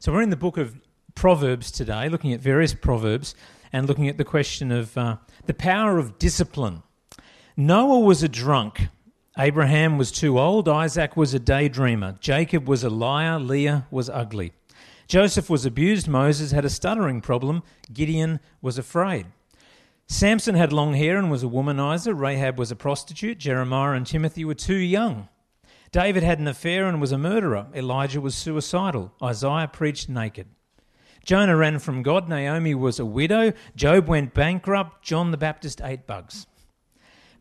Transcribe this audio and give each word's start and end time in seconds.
So 0.00 0.12
we're 0.12 0.22
in 0.22 0.30
the 0.30 0.36
book 0.36 0.58
of 0.58 0.80
Proverbs 1.16 1.72
today, 1.72 2.08
looking 2.08 2.32
at 2.32 2.38
various 2.38 2.72
proverbs 2.72 3.34
and 3.72 3.88
looking 3.88 4.06
at 4.06 4.16
the 4.16 4.24
question 4.24 4.70
of 4.70 4.96
uh, 4.96 5.16
the 5.46 5.54
power 5.54 5.98
of 5.98 6.20
discipline. 6.20 6.84
Noah 7.56 7.98
was 7.98 8.22
a 8.22 8.28
drunk. 8.28 8.86
Abraham 9.36 9.98
was 9.98 10.12
too 10.12 10.38
old. 10.38 10.68
Isaac 10.68 11.16
was 11.16 11.34
a 11.34 11.40
daydreamer. 11.40 12.20
Jacob 12.20 12.68
was 12.68 12.84
a 12.84 12.90
liar. 12.90 13.40
Leah 13.40 13.88
was 13.90 14.08
ugly. 14.08 14.52
Joseph 15.08 15.50
was 15.50 15.66
abused. 15.66 16.06
Moses 16.06 16.52
had 16.52 16.64
a 16.64 16.70
stuttering 16.70 17.20
problem. 17.20 17.64
Gideon 17.92 18.38
was 18.62 18.78
afraid. 18.78 19.26
Samson 20.06 20.54
had 20.54 20.72
long 20.72 20.94
hair 20.94 21.18
and 21.18 21.28
was 21.28 21.42
a 21.42 21.46
womanizer. 21.48 22.16
Rahab 22.16 22.56
was 22.56 22.70
a 22.70 22.76
prostitute. 22.76 23.38
Jeremiah 23.38 23.96
and 23.96 24.06
Timothy 24.06 24.44
were 24.44 24.54
too 24.54 24.76
young. 24.76 25.28
David 25.90 26.22
had 26.22 26.38
an 26.38 26.48
affair 26.48 26.86
and 26.86 27.00
was 27.00 27.12
a 27.12 27.18
murderer. 27.18 27.66
Elijah 27.74 28.20
was 28.20 28.34
suicidal. 28.34 29.12
Isaiah 29.22 29.68
preached 29.72 30.08
naked. 30.08 30.48
Jonah 31.24 31.56
ran 31.56 31.78
from 31.78 32.02
God. 32.02 32.28
Naomi 32.28 32.74
was 32.74 32.98
a 32.98 33.06
widow. 33.06 33.52
Job 33.76 34.08
went 34.08 34.34
bankrupt. 34.34 35.02
John 35.02 35.30
the 35.30 35.36
Baptist 35.36 35.80
ate 35.82 36.06
bugs. 36.06 36.46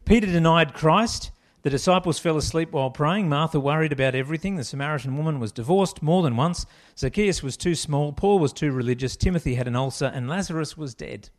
Peter 0.05 0.27
denied 0.27 0.73
Christ. 0.73 1.31
The 1.63 1.69
disciples 1.69 2.19
fell 2.19 2.37
asleep 2.37 2.71
while 2.71 2.89
praying. 2.89 3.27
Martha 3.27 3.59
worried 3.59 3.91
about 3.91 4.15
everything. 4.15 4.55
The 4.55 4.63
Samaritan 4.63 5.17
woman 5.17 5.39
was 5.39 5.51
divorced 5.51 6.01
more 6.01 6.23
than 6.23 6.37
once. 6.37 6.65
Zacchaeus 6.97 7.43
was 7.43 7.57
too 7.57 7.75
small. 7.75 8.13
Paul 8.13 8.39
was 8.39 8.53
too 8.53 8.71
religious. 8.71 9.17
Timothy 9.17 9.55
had 9.55 9.67
an 9.67 9.75
ulcer. 9.75 10.05
And 10.05 10.29
Lazarus 10.29 10.77
was 10.77 10.95
dead. 10.95 11.29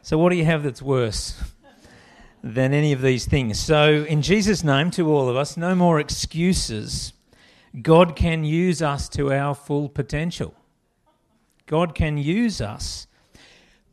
so, 0.00 0.16
what 0.16 0.30
do 0.30 0.36
you 0.36 0.46
have 0.46 0.62
that's 0.62 0.80
worse? 0.80 1.42
Than 2.42 2.74
any 2.74 2.92
of 2.92 3.02
these 3.02 3.26
things. 3.26 3.58
So, 3.60 4.04
in 4.04 4.22
Jesus' 4.22 4.64
name, 4.64 4.90
to 4.92 5.12
all 5.12 5.28
of 5.28 5.36
us, 5.36 5.56
no 5.56 5.74
more 5.74 6.00
excuses. 6.00 7.12
God 7.80 8.16
can 8.16 8.44
use 8.44 8.82
us 8.82 9.08
to 9.10 9.32
our 9.32 9.54
full 9.54 9.88
potential. 9.88 10.54
God 11.66 11.94
can 11.94 12.18
use 12.18 12.60
us. 12.60 13.06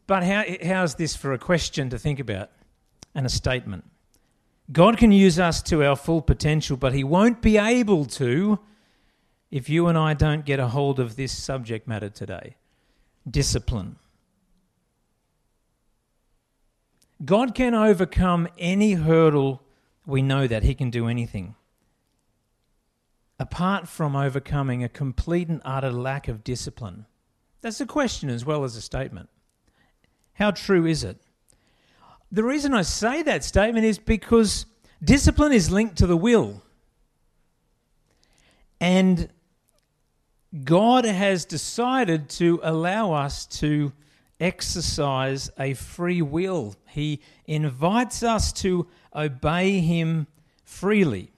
But 0.07 0.23
how, 0.23 0.43
how's 0.65 0.95
this 0.95 1.15
for 1.15 1.33
a 1.33 1.37
question 1.37 1.89
to 1.91 1.99
think 1.99 2.19
about 2.19 2.49
and 3.13 3.25
a 3.25 3.29
statement? 3.29 3.85
God 4.71 4.97
can 4.97 5.11
use 5.11 5.39
us 5.39 5.61
to 5.63 5.85
our 5.85 5.95
full 5.95 6.21
potential, 6.21 6.77
but 6.77 6.93
He 6.93 7.03
won't 7.03 7.41
be 7.41 7.57
able 7.57 8.05
to 8.05 8.59
if 9.51 9.69
you 9.69 9.87
and 9.87 9.97
I 9.97 10.13
don't 10.13 10.45
get 10.45 10.59
a 10.59 10.67
hold 10.67 10.99
of 10.99 11.15
this 11.15 11.31
subject 11.31 11.87
matter 11.87 12.09
today 12.09 12.55
discipline. 13.29 13.97
God 17.23 17.53
can 17.53 17.73
overcome 17.73 18.47
any 18.57 18.93
hurdle. 18.93 19.61
We 20.05 20.21
know 20.21 20.47
that 20.47 20.63
He 20.63 20.73
can 20.73 20.89
do 20.89 21.07
anything. 21.07 21.55
Apart 23.39 23.87
from 23.87 24.15
overcoming 24.15 24.83
a 24.83 24.89
complete 24.89 25.47
and 25.47 25.61
utter 25.63 25.91
lack 25.91 26.27
of 26.27 26.43
discipline. 26.43 27.05
That's 27.61 27.81
a 27.81 27.85
question 27.85 28.29
as 28.29 28.45
well 28.45 28.63
as 28.63 28.75
a 28.75 28.81
statement. 28.81 29.29
How 30.33 30.51
true 30.51 30.85
is 30.85 31.03
it? 31.03 31.17
The 32.31 32.43
reason 32.43 32.73
I 32.73 32.83
say 32.83 33.21
that 33.23 33.43
statement 33.43 33.85
is 33.85 33.97
because 33.97 34.65
discipline 35.03 35.51
is 35.51 35.71
linked 35.71 35.97
to 35.97 36.07
the 36.07 36.17
will. 36.17 36.61
And 38.79 39.29
God 40.63 41.05
has 41.05 41.43
decided 41.45 42.29
to 42.31 42.59
allow 42.63 43.11
us 43.13 43.45
to 43.47 43.91
exercise 44.39 45.49
a 45.59 45.73
free 45.73 46.21
will. 46.21 46.75
He 46.87 47.21
invites 47.45 48.23
us 48.23 48.53
to 48.53 48.87
obey 49.15 49.79
Him 49.79 50.27
freely. 50.63 51.31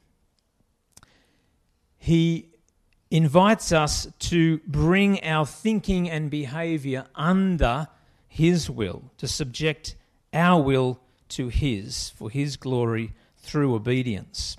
He 1.98 2.50
invites 3.10 3.72
us 3.72 4.08
to 4.20 4.60
bring 4.68 5.24
our 5.24 5.46
thinking 5.46 6.10
and 6.10 6.30
behavior 6.30 7.06
under 7.16 7.88
His 8.28 8.70
will, 8.70 9.12
to 9.18 9.28
subject 9.28 9.96
our 10.34 10.62
will 10.62 11.00
to 11.30 11.50
His 11.50 12.10
for 12.10 12.30
His 12.30 12.58
glory 12.58 13.14
through 13.38 13.76
obedience. 13.76 14.58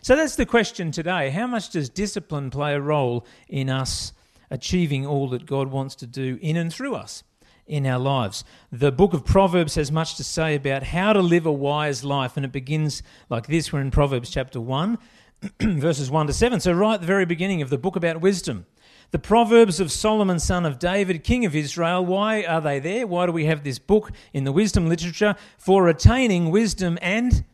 So 0.00 0.16
that's 0.16 0.36
the 0.36 0.46
question 0.46 0.90
today. 0.90 1.30
How 1.30 1.46
much 1.46 1.70
does 1.70 1.88
discipline 1.88 2.50
play 2.50 2.74
a 2.74 2.80
role 2.80 3.24
in 3.48 3.70
us 3.70 4.12
achieving 4.50 5.06
all 5.06 5.28
that 5.28 5.46
God 5.46 5.68
wants 5.68 5.94
to 5.96 6.06
do 6.06 6.38
in 6.42 6.56
and 6.56 6.72
through 6.72 6.94
us? 6.94 7.22
In 7.72 7.86
our 7.86 7.98
lives. 7.98 8.44
The 8.70 8.92
book 8.92 9.14
of 9.14 9.24
Proverbs 9.24 9.76
has 9.76 9.90
much 9.90 10.16
to 10.16 10.24
say 10.24 10.54
about 10.54 10.82
how 10.82 11.14
to 11.14 11.22
live 11.22 11.46
a 11.46 11.52
wise 11.52 12.04
life, 12.04 12.36
and 12.36 12.44
it 12.44 12.52
begins 12.52 13.02
like 13.30 13.46
this. 13.46 13.72
We're 13.72 13.80
in 13.80 13.90
Proverbs 13.90 14.28
chapter 14.28 14.60
1, 14.60 14.98
verses 15.60 16.10
1 16.10 16.26
to 16.26 16.34
7. 16.34 16.60
So, 16.60 16.72
right 16.72 16.94
at 16.94 17.00
the 17.00 17.06
very 17.06 17.24
beginning 17.24 17.62
of 17.62 17.70
the 17.70 17.78
book 17.78 17.96
about 17.96 18.20
wisdom. 18.20 18.66
The 19.10 19.18
Proverbs 19.18 19.80
of 19.80 19.90
Solomon, 19.90 20.38
son 20.38 20.66
of 20.66 20.78
David, 20.78 21.24
king 21.24 21.46
of 21.46 21.56
Israel. 21.56 22.04
Why 22.04 22.44
are 22.44 22.60
they 22.60 22.78
there? 22.78 23.06
Why 23.06 23.24
do 23.24 23.32
we 23.32 23.46
have 23.46 23.64
this 23.64 23.78
book 23.78 24.12
in 24.34 24.44
the 24.44 24.52
wisdom 24.52 24.86
literature? 24.86 25.34
For 25.56 25.88
attaining 25.88 26.50
wisdom 26.50 26.98
and 27.00 27.44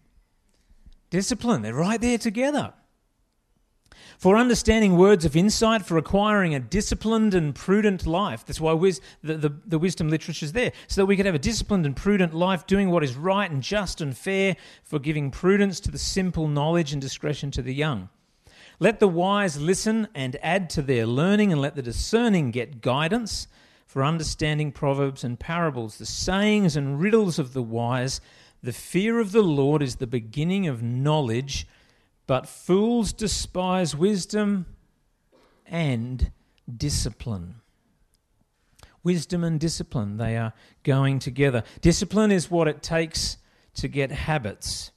discipline. 1.10 1.62
They're 1.62 1.74
right 1.74 2.00
there 2.00 2.18
together 2.18 2.74
for 4.18 4.36
understanding 4.36 4.96
words 4.96 5.24
of 5.24 5.36
insight, 5.36 5.86
for 5.86 5.96
acquiring 5.96 6.52
a 6.52 6.58
disciplined 6.60 7.34
and 7.34 7.54
prudent 7.54 8.04
life. 8.04 8.44
That's 8.44 8.60
why 8.60 8.72
wis- 8.72 9.00
the, 9.22 9.36
the, 9.36 9.54
the 9.64 9.78
wisdom 9.78 10.08
literature 10.08 10.44
is 10.44 10.52
there, 10.52 10.72
so 10.88 11.00
that 11.00 11.06
we 11.06 11.16
could 11.16 11.24
have 11.26 11.36
a 11.36 11.38
disciplined 11.38 11.86
and 11.86 11.94
prudent 11.94 12.34
life, 12.34 12.66
doing 12.66 12.90
what 12.90 13.04
is 13.04 13.14
right 13.14 13.48
and 13.48 13.62
just 13.62 14.00
and 14.00 14.16
fair, 14.16 14.56
for 14.82 14.98
giving 14.98 15.30
prudence 15.30 15.78
to 15.80 15.90
the 15.92 15.98
simple, 15.98 16.48
knowledge 16.48 16.92
and 16.92 17.00
discretion 17.00 17.52
to 17.52 17.62
the 17.62 17.72
young. 17.72 18.08
Let 18.80 18.98
the 18.98 19.08
wise 19.08 19.60
listen 19.60 20.08
and 20.14 20.36
add 20.42 20.68
to 20.70 20.82
their 20.82 21.06
learning, 21.06 21.52
and 21.52 21.60
let 21.60 21.76
the 21.76 21.82
discerning 21.82 22.50
get 22.50 22.80
guidance 22.80 23.46
for 23.86 24.04
understanding 24.04 24.72
proverbs 24.72 25.22
and 25.22 25.38
parables, 25.38 25.98
the 25.98 26.06
sayings 26.06 26.76
and 26.76 27.00
riddles 27.00 27.38
of 27.38 27.52
the 27.52 27.62
wise. 27.62 28.20
The 28.64 28.72
fear 28.72 29.20
of 29.20 29.30
the 29.30 29.42
Lord 29.42 29.80
is 29.80 29.96
the 29.96 30.08
beginning 30.08 30.66
of 30.66 30.82
knowledge 30.82 31.68
but 32.28 32.47
fools 32.47 33.12
despise 33.12 33.97
wisdom 33.97 34.66
and 35.66 36.31
discipline. 36.77 37.56
Wisdom 39.03 39.43
and 39.43 39.59
discipline, 39.59 40.19
they 40.19 40.37
are 40.37 40.53
going 40.84 41.19
together. 41.19 41.65
Discipline 41.81 42.31
is 42.31 42.50
what 42.50 42.69
it 42.69 42.83
takes 42.83 43.39
to 43.75 43.89
get 43.89 44.12
habits. 44.12 44.93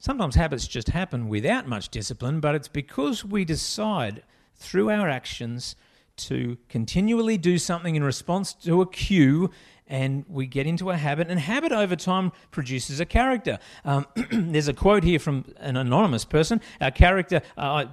Sometimes 0.00 0.34
habits 0.34 0.66
just 0.66 0.88
happen 0.88 1.28
without 1.28 1.68
much 1.68 1.88
discipline, 1.88 2.40
but 2.40 2.56
it's 2.56 2.68
because 2.68 3.24
we 3.24 3.44
decide 3.44 4.24
through 4.56 4.90
our 4.90 5.08
actions 5.08 5.76
to 6.16 6.58
continually 6.68 7.38
do 7.38 7.58
something 7.58 7.94
in 7.94 8.02
response 8.02 8.52
to 8.52 8.80
a 8.80 8.86
cue 8.86 9.50
and 9.86 10.24
we 10.28 10.46
get 10.46 10.66
into 10.66 10.90
a 10.90 10.96
habit, 10.96 11.28
and 11.28 11.38
habit 11.38 11.72
over 11.72 11.96
time 11.96 12.32
produces 12.50 13.00
a 13.00 13.06
character. 13.06 13.58
Um, 13.84 14.06
there's 14.30 14.68
a 14.68 14.74
quote 14.74 15.04
here 15.04 15.18
from 15.18 15.44
an 15.58 15.76
anonymous 15.76 16.24
person. 16.24 16.60
Our 16.80 16.90
character, 16.90 17.42
uh, 17.56 17.86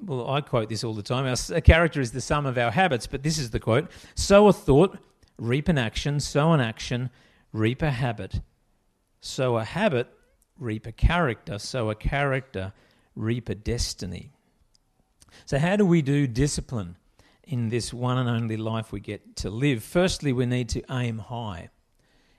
well, 0.00 0.30
I 0.30 0.40
quote 0.40 0.68
this 0.68 0.84
all 0.84 0.94
the 0.94 1.02
time. 1.02 1.26
Our 1.26 1.60
character 1.60 2.00
is 2.00 2.12
the 2.12 2.20
sum 2.20 2.46
of 2.46 2.56
our 2.58 2.70
habits, 2.70 3.06
but 3.06 3.22
this 3.22 3.38
is 3.38 3.50
the 3.50 3.60
quote: 3.60 3.90
"Sow 4.14 4.46
a 4.48 4.52
thought, 4.52 4.98
reap 5.38 5.68
an 5.68 5.78
action. 5.78 6.20
Sow 6.20 6.52
an 6.52 6.60
action, 6.60 7.10
reap 7.52 7.82
a 7.82 7.90
habit. 7.90 8.40
Sow 9.20 9.56
a 9.56 9.64
habit, 9.64 10.08
reap 10.58 10.86
a 10.86 10.92
character. 10.92 11.58
Sow 11.58 11.90
a 11.90 11.94
character, 11.94 12.72
reap 13.16 13.48
a 13.48 13.54
destiny." 13.54 14.30
So, 15.46 15.58
how 15.58 15.74
do 15.76 15.84
we 15.84 16.00
do 16.00 16.26
discipline? 16.26 16.96
In 17.46 17.68
this 17.68 17.92
one 17.92 18.18
and 18.18 18.28
only 18.28 18.56
life 18.56 18.92
we 18.92 19.00
get 19.00 19.36
to 19.36 19.50
live. 19.50 19.82
Firstly, 19.82 20.32
we 20.32 20.46
need 20.46 20.68
to 20.70 20.82
aim 20.90 21.18
high. 21.18 21.70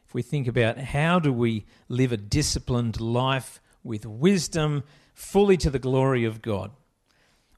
If 0.08 0.14
we 0.14 0.22
think 0.22 0.48
about 0.48 0.78
how 0.78 1.20
do 1.20 1.32
we 1.34 1.66
live 1.90 2.12
a 2.12 2.18
disciplined 2.18 3.00
life 3.00 3.62
with 3.84 4.06
wisdom, 4.06 4.84
fully 5.14 5.58
to 5.58 5.70
the 5.70 5.80
glory 5.80 6.26
of 6.26 6.42
God, 6.42 6.72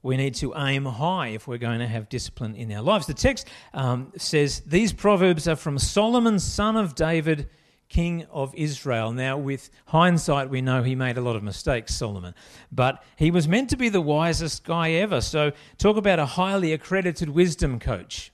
we 0.03 0.15
need 0.15 0.35
to 0.35 0.53
aim 0.55 0.85
high 0.85 1.29
if 1.29 1.47
we're 1.47 1.57
going 1.57 1.79
to 1.79 1.87
have 1.87 2.07
discipline 2.07 2.55
in 2.55 2.71
our 2.71 2.81
lives. 2.81 3.07
The 3.07 3.13
text 3.13 3.47
um, 3.73 4.13
says 4.15 4.61
these 4.61 4.93
proverbs 4.93 5.47
are 5.47 5.55
from 5.55 5.79
Solomon, 5.79 6.39
son 6.39 6.77
of 6.77 6.95
David 6.95 7.49
king 7.89 8.25
of 8.31 8.53
Israel. 8.55 9.11
Now, 9.11 9.37
with 9.37 9.69
hindsight, 9.87 10.49
we 10.49 10.61
know 10.61 10.83
he 10.83 10.95
made 10.95 11.17
a 11.17 11.21
lot 11.21 11.35
of 11.35 11.43
mistakes, 11.43 11.95
Solomon, 11.95 12.33
but 12.71 13.03
he 13.15 13.31
was 13.31 13.47
meant 13.47 13.69
to 13.69 13.77
be 13.77 13.89
the 13.89 14.01
wisest 14.01 14.63
guy 14.63 14.91
ever. 14.91 15.21
So, 15.21 15.51
talk 15.77 15.97
about 15.97 16.19
a 16.19 16.25
highly 16.25 16.73
accredited 16.73 17.29
wisdom 17.29 17.79
coach. 17.79 18.31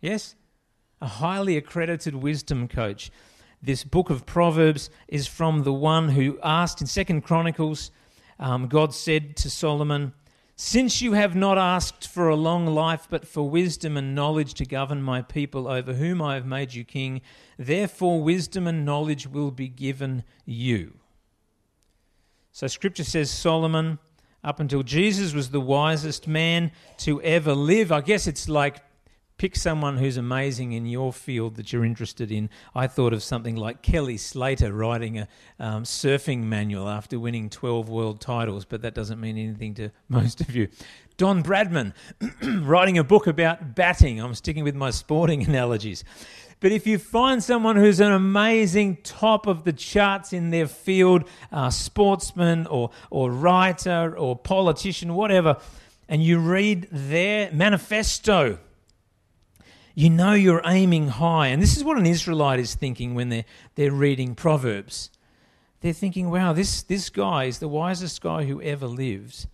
Yes? 0.00 0.34
A 1.00 1.06
highly 1.06 1.56
accredited 1.56 2.16
wisdom 2.16 2.68
coach. 2.68 3.10
This 3.62 3.84
book 3.84 4.10
of 4.10 4.26
Proverbs 4.26 4.90
is 5.06 5.28
from 5.28 5.62
the 5.62 5.72
one 5.72 6.10
who 6.10 6.38
asked 6.42 6.80
in 6.80 6.86
Second 6.86 7.22
Chronicles, 7.22 7.92
um, 8.40 8.66
God 8.66 8.92
said 8.92 9.36
to 9.36 9.50
Solomon, 9.50 10.12
since 10.64 11.02
you 11.02 11.14
have 11.14 11.34
not 11.34 11.58
asked 11.58 12.06
for 12.06 12.28
a 12.28 12.36
long 12.36 12.66
life, 12.66 13.08
but 13.10 13.26
for 13.26 13.50
wisdom 13.50 13.96
and 13.96 14.14
knowledge 14.14 14.54
to 14.54 14.64
govern 14.64 15.02
my 15.02 15.20
people 15.20 15.66
over 15.66 15.94
whom 15.94 16.22
I 16.22 16.36
have 16.36 16.46
made 16.46 16.72
you 16.72 16.84
king, 16.84 17.20
therefore 17.58 18.22
wisdom 18.22 18.68
and 18.68 18.84
knowledge 18.84 19.26
will 19.26 19.50
be 19.50 19.66
given 19.66 20.22
you. 20.46 21.00
So 22.52 22.68
Scripture 22.68 23.02
says 23.02 23.28
Solomon 23.28 23.98
up 24.44 24.60
until 24.60 24.84
Jesus 24.84 25.34
was 25.34 25.50
the 25.50 25.60
wisest 25.60 26.28
man 26.28 26.70
to 26.98 27.20
ever 27.22 27.54
live. 27.54 27.90
I 27.90 28.00
guess 28.00 28.28
it's 28.28 28.48
like 28.48 28.82
pick 29.42 29.56
someone 29.56 29.96
who's 29.96 30.16
amazing 30.16 30.70
in 30.70 30.86
your 30.86 31.12
field 31.12 31.56
that 31.56 31.72
you're 31.72 31.84
interested 31.84 32.30
in. 32.30 32.48
I 32.76 32.86
thought 32.86 33.12
of 33.12 33.24
something 33.24 33.56
like 33.56 33.82
Kelly 33.82 34.16
Slater 34.16 34.72
writing 34.72 35.18
a 35.18 35.28
um, 35.58 35.82
surfing 35.82 36.44
manual 36.44 36.88
after 36.88 37.18
winning 37.18 37.50
12 37.50 37.88
world 37.88 38.20
titles, 38.20 38.64
but 38.64 38.82
that 38.82 38.94
doesn't 38.94 39.20
mean 39.20 39.36
anything 39.36 39.74
to 39.74 39.90
most 40.08 40.42
of 40.42 40.54
you. 40.54 40.68
Don 41.16 41.42
Bradman 41.42 41.92
writing 42.64 42.98
a 42.98 43.02
book 43.02 43.26
about 43.26 43.74
batting. 43.74 44.20
I'm 44.20 44.36
sticking 44.36 44.62
with 44.62 44.76
my 44.76 44.90
sporting 44.90 45.42
analogies. 45.48 46.04
But 46.60 46.70
if 46.70 46.86
you 46.86 46.96
find 46.98 47.42
someone 47.42 47.74
who's 47.74 47.98
an 47.98 48.12
amazing 48.12 48.98
top 49.02 49.48
of 49.48 49.64
the 49.64 49.72
charts 49.72 50.32
in 50.32 50.50
their 50.50 50.68
field, 50.68 51.28
uh, 51.50 51.70
sportsman 51.70 52.68
or, 52.68 52.92
or 53.10 53.32
writer 53.32 54.16
or 54.16 54.36
politician, 54.36 55.14
whatever, 55.14 55.56
and 56.08 56.22
you 56.22 56.38
read 56.38 56.86
their 56.92 57.50
manifesto, 57.50 58.60
you 59.94 60.10
know 60.10 60.32
you're 60.32 60.62
aiming 60.64 61.08
high. 61.08 61.48
And 61.48 61.62
this 61.62 61.76
is 61.76 61.84
what 61.84 61.98
an 61.98 62.06
Israelite 62.06 62.58
is 62.58 62.74
thinking 62.74 63.14
when 63.14 63.28
they're, 63.28 63.44
they're 63.74 63.92
reading 63.92 64.34
Proverbs. 64.34 65.10
They're 65.80 65.92
thinking, 65.92 66.30
wow, 66.30 66.52
this, 66.52 66.82
this 66.82 67.10
guy 67.10 67.44
is 67.44 67.58
the 67.58 67.68
wisest 67.68 68.20
guy 68.20 68.44
who 68.44 68.62
ever 68.62 68.86
lived. 68.86 69.46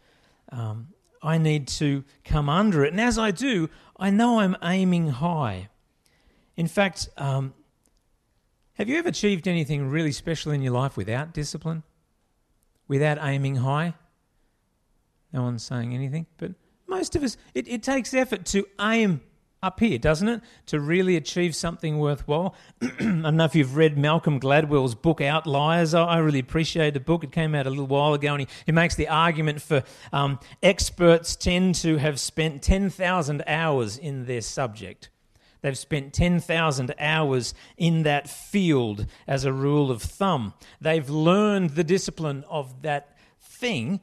Um, 0.50 0.88
I 1.22 1.38
need 1.38 1.66
to 1.68 2.04
come 2.24 2.48
under 2.48 2.84
it. 2.84 2.92
And 2.92 3.00
as 3.00 3.18
I 3.18 3.30
do, 3.30 3.68
I 3.96 4.10
know 4.10 4.40
I'm 4.40 4.56
aiming 4.62 5.08
high. 5.08 5.68
In 6.56 6.66
fact, 6.66 7.08
um, 7.16 7.54
have 8.74 8.88
you 8.88 8.96
ever 8.98 9.08
achieved 9.08 9.48
anything 9.48 9.88
really 9.88 10.12
special 10.12 10.52
in 10.52 10.62
your 10.62 10.72
life 10.72 10.96
without 10.96 11.32
discipline? 11.32 11.82
Without 12.86 13.18
aiming 13.20 13.56
high? 13.56 13.94
No 15.32 15.42
one's 15.42 15.64
saying 15.64 15.94
anything, 15.94 16.26
but 16.38 16.52
most 16.86 17.16
of 17.16 17.22
us, 17.22 17.36
it, 17.54 17.68
it 17.68 17.82
takes 17.82 18.14
effort 18.14 18.46
to 18.46 18.66
aim 18.80 19.20
up 19.62 19.80
here, 19.80 19.98
doesn't 19.98 20.28
it? 20.28 20.40
To 20.66 20.80
really 20.80 21.16
achieve 21.16 21.54
something 21.54 21.98
worthwhile. 21.98 22.54
I 22.82 22.88
don't 22.98 23.36
know 23.36 23.44
if 23.44 23.54
you've 23.54 23.76
read 23.76 23.98
Malcolm 23.98 24.38
Gladwell's 24.38 24.94
book 24.94 25.20
Outliers. 25.20 25.94
I, 25.94 26.18
really 26.18 26.38
appreciate 26.38 26.94
the 26.94 27.00
book. 27.00 27.24
It 27.24 27.32
came 27.32 27.54
out 27.54 27.66
a 27.66 27.70
little 27.70 27.86
while 27.86 28.14
ago, 28.14 28.32
and 28.34 28.42
he, 28.42 28.48
he 28.66 28.72
makes 28.72 28.94
the 28.94 29.08
argument 29.08 29.62
for 29.62 29.82
um, 30.12 30.38
experts 30.62 31.36
tend 31.36 31.74
to 31.76 31.96
have 31.96 32.20
spent 32.20 32.62
10,000 32.62 33.42
hours 33.46 33.98
in 33.98 34.26
their 34.26 34.40
subject. 34.40 35.10
They've 35.60 35.76
spent 35.76 36.12
10,000 36.12 36.94
hours 37.00 37.54
in 37.76 38.04
that 38.04 38.30
field 38.30 39.06
as 39.26 39.44
a 39.44 39.52
rule 39.52 39.90
of 39.90 40.02
thumb. 40.02 40.54
They've 40.80 41.08
learned 41.08 41.70
the 41.70 41.84
discipline 41.84 42.44
of 42.48 42.82
that 42.82 43.16
thing, 43.40 44.00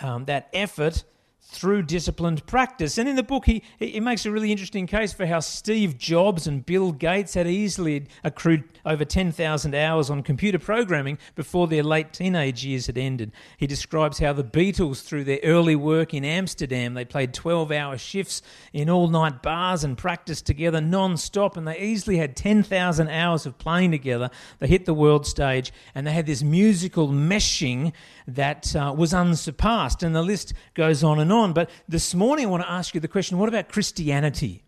um, 0.00 0.24
that 0.24 0.48
effort, 0.52 1.04
through 1.50 1.82
disciplined 1.82 2.44
practice. 2.44 2.98
And 2.98 3.08
in 3.08 3.16
the 3.16 3.22
book, 3.22 3.46
he, 3.46 3.62
he 3.78 4.00
makes 4.00 4.26
a 4.26 4.30
really 4.30 4.52
interesting 4.52 4.86
case 4.86 5.14
for 5.14 5.24
how 5.24 5.40
Steve 5.40 5.96
Jobs 5.96 6.46
and 6.46 6.64
Bill 6.64 6.92
Gates 6.92 7.32
had 7.32 7.46
easily 7.46 8.06
accrued 8.22 8.64
over 8.84 9.02
10,000 9.02 9.74
hours 9.74 10.10
on 10.10 10.22
computer 10.22 10.58
programming 10.58 11.16
before 11.34 11.66
their 11.66 11.82
late 11.82 12.12
teenage 12.12 12.66
years 12.66 12.86
had 12.86 12.98
ended. 12.98 13.32
He 13.56 13.66
describes 13.66 14.18
how 14.18 14.34
the 14.34 14.44
Beatles, 14.44 15.02
through 15.02 15.24
their 15.24 15.40
early 15.42 15.74
work 15.74 16.12
in 16.12 16.22
Amsterdam, 16.22 16.92
they 16.92 17.06
played 17.06 17.32
12 17.32 17.72
hour 17.72 17.96
shifts 17.96 18.42
in 18.74 18.90
all 18.90 19.08
night 19.08 19.42
bars 19.42 19.84
and 19.84 19.96
practiced 19.96 20.44
together 20.44 20.82
non 20.82 21.16
stop, 21.16 21.56
and 21.56 21.66
they 21.66 21.78
easily 21.78 22.18
had 22.18 22.36
10,000 22.36 23.08
hours 23.08 23.46
of 23.46 23.56
playing 23.56 23.90
together. 23.90 24.28
They 24.58 24.66
hit 24.66 24.84
the 24.84 24.92
world 24.92 25.26
stage, 25.26 25.72
and 25.94 26.06
they 26.06 26.12
had 26.12 26.26
this 26.26 26.42
musical 26.42 27.08
meshing 27.08 27.94
that 28.26 28.76
uh, 28.76 28.94
was 28.94 29.14
unsurpassed. 29.14 30.02
And 30.02 30.14
the 30.14 30.22
list 30.22 30.52
goes 30.74 31.02
on 31.02 31.18
and 31.18 31.32
on. 31.32 31.37
But 31.46 31.70
this 31.88 32.14
morning, 32.14 32.46
I 32.46 32.48
want 32.48 32.62
to 32.64 32.70
ask 32.70 32.94
you 32.94 33.00
the 33.00 33.08
question 33.08 33.38
what 33.38 33.48
about 33.48 33.68
Christianity? 33.68 34.64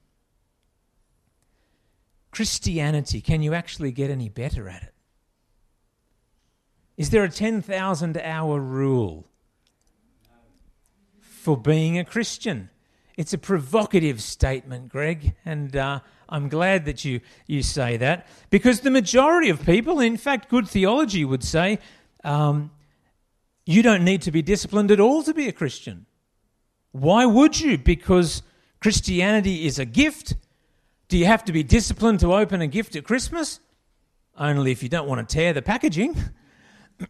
Christianity, 2.31 3.21
can 3.21 3.43
you 3.43 3.55
actually 3.55 3.93
get 3.93 4.11
any 4.11 4.29
better 4.29 4.69
at 4.69 4.83
it? 4.83 4.95
Is 6.97 7.11
there 7.11 7.25
a 7.25 7.29
10,000 7.29 8.19
hour 8.19 8.61
rule 8.61 9.27
for 11.19 11.57
being 11.57 11.99
a 11.99 12.05
Christian? 12.05 12.71
It's 13.17 13.33
a 13.33 13.39
provocative 13.39 14.23
statement, 14.23 14.89
Greg, 14.89 15.35
and 15.45 15.75
uh, 15.75 16.01
I'm 16.29 16.49
glad 16.49 16.85
that 16.85 17.05
you, 17.05 17.21
you 17.47 17.63
say 17.63 17.97
that 17.97 18.27
because 18.51 18.81
the 18.81 18.91
majority 18.91 19.51
of 19.51 19.65
people, 19.65 20.01
in 20.01 20.17
fact, 20.17 20.49
good 20.49 20.69
theology 20.69 21.25
would 21.25 21.43
say, 21.43 21.81
um, 22.23 22.71
you 23.67 23.83
don't 23.83 24.05
need 24.05 24.23
to 24.23 24.31
be 24.31 24.43
disciplined 24.43 24.91
at 24.91 25.01
all 25.01 25.23
to 25.23 25.35
be 25.35 25.49
a 25.49 25.53
Christian. 25.53 26.07
Why 26.93 27.27
would 27.27 27.61
you? 27.61 27.79
Because 27.79 28.43
Christianity 28.81 29.67
is 29.67 29.79
a 29.79 29.85
gift. 29.85 30.35
Do 31.09 31.19
you 31.19 31.27
have 31.27 31.45
to 31.45 31.53
be 31.53 31.63
disciplined 31.63 32.21
to 32.21 32.35
open 32.35 32.61
a 32.61 32.67
gift 32.67 32.97
at 32.97 33.05
Christmas? 33.05 33.61
Only 34.37 34.73
if 34.73 34.83
you 34.83 34.89
don't 34.89 35.09
want 35.09 35.29
to 35.29 35.35
tear 35.35 35.53
the 35.53 35.63
packaging. 35.63 36.17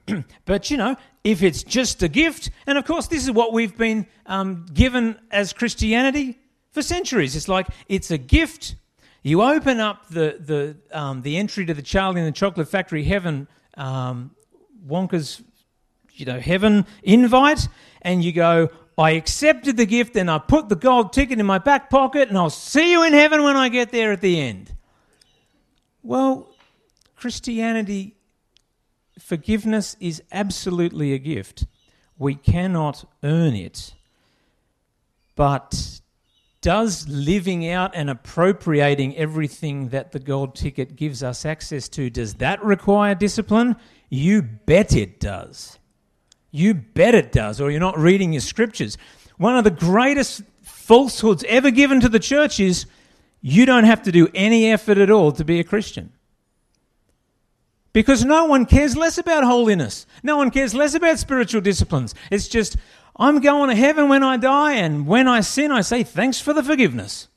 but 0.44 0.70
you 0.70 0.76
know, 0.76 0.96
if 1.24 1.42
it's 1.42 1.62
just 1.62 2.02
a 2.02 2.08
gift, 2.08 2.50
and 2.66 2.78
of 2.78 2.84
course, 2.84 3.06
this 3.08 3.24
is 3.24 3.30
what 3.30 3.52
we've 3.52 3.76
been 3.76 4.06
um, 4.26 4.66
given 4.72 5.18
as 5.30 5.52
Christianity 5.52 6.38
for 6.72 6.82
centuries. 6.82 7.36
It's 7.36 7.48
like 7.48 7.68
it's 7.88 8.10
a 8.10 8.18
gift. 8.18 8.76
You 9.22 9.42
open 9.42 9.80
up 9.80 10.08
the 10.08 10.36
the 10.40 10.76
um, 10.98 11.22
the 11.22 11.36
entry 11.36 11.66
to 11.66 11.74
the 11.74 11.82
Charlie 11.82 12.20
and 12.20 12.28
the 12.28 12.32
Chocolate 12.32 12.68
Factory 12.68 13.04
heaven, 13.04 13.48
um, 13.76 14.30
Wonka's 14.86 15.42
you 16.20 16.26
know, 16.26 16.38
heaven 16.38 16.86
invite, 17.02 17.66
and 18.02 18.22
you 18.22 18.32
go, 18.32 18.68
I 19.00 19.12
accepted 19.12 19.78
the 19.78 19.86
gift 19.86 20.14
and 20.14 20.30
I 20.30 20.36
put 20.36 20.68
the 20.68 20.76
gold 20.76 21.14
ticket 21.14 21.40
in 21.40 21.46
my 21.46 21.56
back 21.56 21.88
pocket, 21.88 22.28
and 22.28 22.36
I'll 22.36 22.50
see 22.50 22.92
you 22.92 23.02
in 23.02 23.14
heaven 23.14 23.42
when 23.42 23.56
I 23.56 23.70
get 23.70 23.92
there 23.92 24.12
at 24.12 24.20
the 24.20 24.38
end. 24.38 24.76
Well, 26.02 26.54
Christianity, 27.16 28.16
forgiveness 29.18 29.96
is 30.00 30.22
absolutely 30.30 31.14
a 31.14 31.18
gift. 31.18 31.64
We 32.18 32.34
cannot 32.34 33.06
earn 33.22 33.54
it. 33.54 33.94
But 35.34 36.02
does 36.60 37.08
living 37.08 37.66
out 37.66 37.92
and 37.94 38.10
appropriating 38.10 39.16
everything 39.16 39.88
that 39.88 40.12
the 40.12 40.18
gold 40.18 40.54
ticket 40.54 40.94
gives 40.94 41.22
us 41.22 41.46
access 41.46 41.88
to, 41.90 42.10
does 42.10 42.34
that 42.34 42.62
require 42.62 43.14
discipline? 43.14 43.76
You 44.10 44.42
bet 44.42 44.94
it 44.94 45.20
does. 45.20 45.78
You 46.50 46.74
bet 46.74 47.14
it 47.14 47.32
does, 47.32 47.60
or 47.60 47.70
you're 47.70 47.80
not 47.80 47.98
reading 47.98 48.32
your 48.32 48.40
scriptures. 48.40 48.98
One 49.36 49.56
of 49.56 49.64
the 49.64 49.70
greatest 49.70 50.42
falsehoods 50.62 51.44
ever 51.48 51.70
given 51.70 52.00
to 52.00 52.08
the 52.08 52.18
church 52.18 52.58
is 52.58 52.86
you 53.40 53.64
don't 53.66 53.84
have 53.84 54.02
to 54.02 54.12
do 54.12 54.28
any 54.34 54.70
effort 54.70 54.98
at 54.98 55.10
all 55.10 55.32
to 55.32 55.44
be 55.44 55.60
a 55.60 55.64
Christian. 55.64 56.12
Because 57.92 58.24
no 58.24 58.44
one 58.44 58.66
cares 58.66 58.96
less 58.96 59.18
about 59.18 59.44
holiness. 59.44 60.06
No 60.22 60.36
one 60.36 60.50
cares 60.50 60.74
less 60.74 60.94
about 60.94 61.18
spiritual 61.18 61.60
disciplines. 61.60 62.14
It's 62.30 62.48
just, 62.48 62.76
I'm 63.16 63.40
going 63.40 63.70
to 63.70 63.76
heaven 63.76 64.08
when 64.08 64.22
I 64.22 64.36
die, 64.36 64.74
and 64.74 65.06
when 65.06 65.26
I 65.26 65.40
sin, 65.40 65.72
I 65.72 65.80
say, 65.80 66.04
thanks 66.04 66.40
for 66.40 66.52
the 66.52 66.62
forgiveness. 66.62 67.28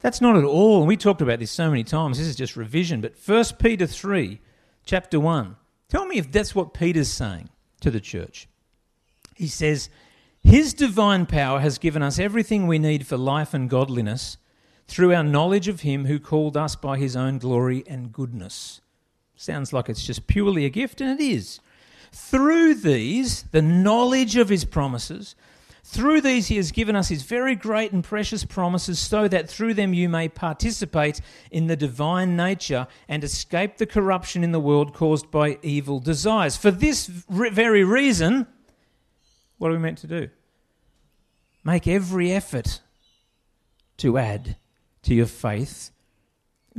That's 0.00 0.20
not 0.20 0.36
at 0.36 0.44
all. 0.44 0.78
And 0.78 0.88
we 0.88 0.96
talked 0.96 1.20
about 1.20 1.38
this 1.38 1.50
so 1.50 1.68
many 1.68 1.84
times. 1.84 2.18
This 2.18 2.26
is 2.26 2.36
just 2.36 2.56
revision. 2.56 3.00
But 3.00 3.14
1 3.24 3.44
Peter 3.58 3.86
3, 3.86 4.40
chapter 4.84 5.20
1. 5.20 5.56
Tell 5.88 6.06
me 6.06 6.18
if 6.18 6.32
that's 6.32 6.54
what 6.54 6.72
Peter's 6.72 7.12
saying 7.12 7.50
to 7.80 7.90
the 7.90 8.00
church. 8.00 8.48
He 9.34 9.46
says, 9.46 9.88
His 10.42 10.74
divine 10.74 11.26
power 11.26 11.60
has 11.60 11.78
given 11.78 12.02
us 12.02 12.18
everything 12.18 12.66
we 12.66 12.78
need 12.78 13.06
for 13.06 13.16
life 13.16 13.54
and 13.54 13.70
godliness 13.70 14.36
through 14.86 15.14
our 15.14 15.22
knowledge 15.22 15.68
of 15.68 15.80
Him 15.80 16.06
who 16.06 16.18
called 16.18 16.56
us 16.56 16.76
by 16.76 16.98
His 16.98 17.16
own 17.16 17.38
glory 17.38 17.84
and 17.86 18.12
goodness. 18.12 18.80
Sounds 19.36 19.72
like 19.72 19.88
it's 19.88 20.04
just 20.04 20.26
purely 20.26 20.66
a 20.66 20.70
gift, 20.70 21.00
and 21.00 21.18
it 21.18 21.24
is. 21.24 21.60
Through 22.12 22.74
these, 22.74 23.44
the 23.44 23.62
knowledge 23.62 24.36
of 24.36 24.48
His 24.48 24.64
promises, 24.64 25.34
through 25.90 26.20
these, 26.20 26.46
he 26.46 26.56
has 26.56 26.70
given 26.70 26.94
us 26.94 27.08
his 27.08 27.24
very 27.24 27.56
great 27.56 27.90
and 27.90 28.04
precious 28.04 28.44
promises, 28.44 29.00
so 29.00 29.26
that 29.26 29.50
through 29.50 29.74
them 29.74 29.92
you 29.92 30.08
may 30.08 30.28
participate 30.28 31.20
in 31.50 31.66
the 31.66 31.74
divine 31.74 32.36
nature 32.36 32.86
and 33.08 33.24
escape 33.24 33.76
the 33.76 33.86
corruption 33.86 34.44
in 34.44 34.52
the 34.52 34.60
world 34.60 34.94
caused 34.94 35.32
by 35.32 35.58
evil 35.62 35.98
desires. 35.98 36.56
For 36.56 36.70
this 36.70 37.06
very 37.06 37.82
reason, 37.82 38.46
what 39.58 39.72
are 39.72 39.74
we 39.74 39.80
meant 39.80 39.98
to 39.98 40.06
do? 40.06 40.28
Make 41.64 41.88
every 41.88 42.30
effort 42.30 42.80
to 43.96 44.16
add 44.16 44.56
to 45.02 45.14
your 45.14 45.26
faith 45.26 45.90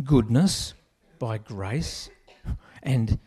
goodness 0.06 0.74
by 1.20 1.38
grace 1.38 2.10
and 2.82 3.20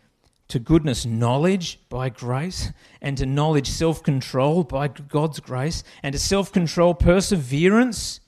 to 0.47 0.59
goodness 0.59 1.05
knowledge 1.05 1.79
by 1.89 2.09
grace, 2.09 2.71
and 3.01 3.17
to 3.17 3.25
knowledge 3.25 3.69
self 3.69 4.03
control 4.03 4.63
by 4.63 4.87
God's 4.87 5.39
grace, 5.39 5.83
and 6.03 6.13
to 6.13 6.19
self 6.19 6.51
control 6.51 6.93
perseverance. 6.93 8.19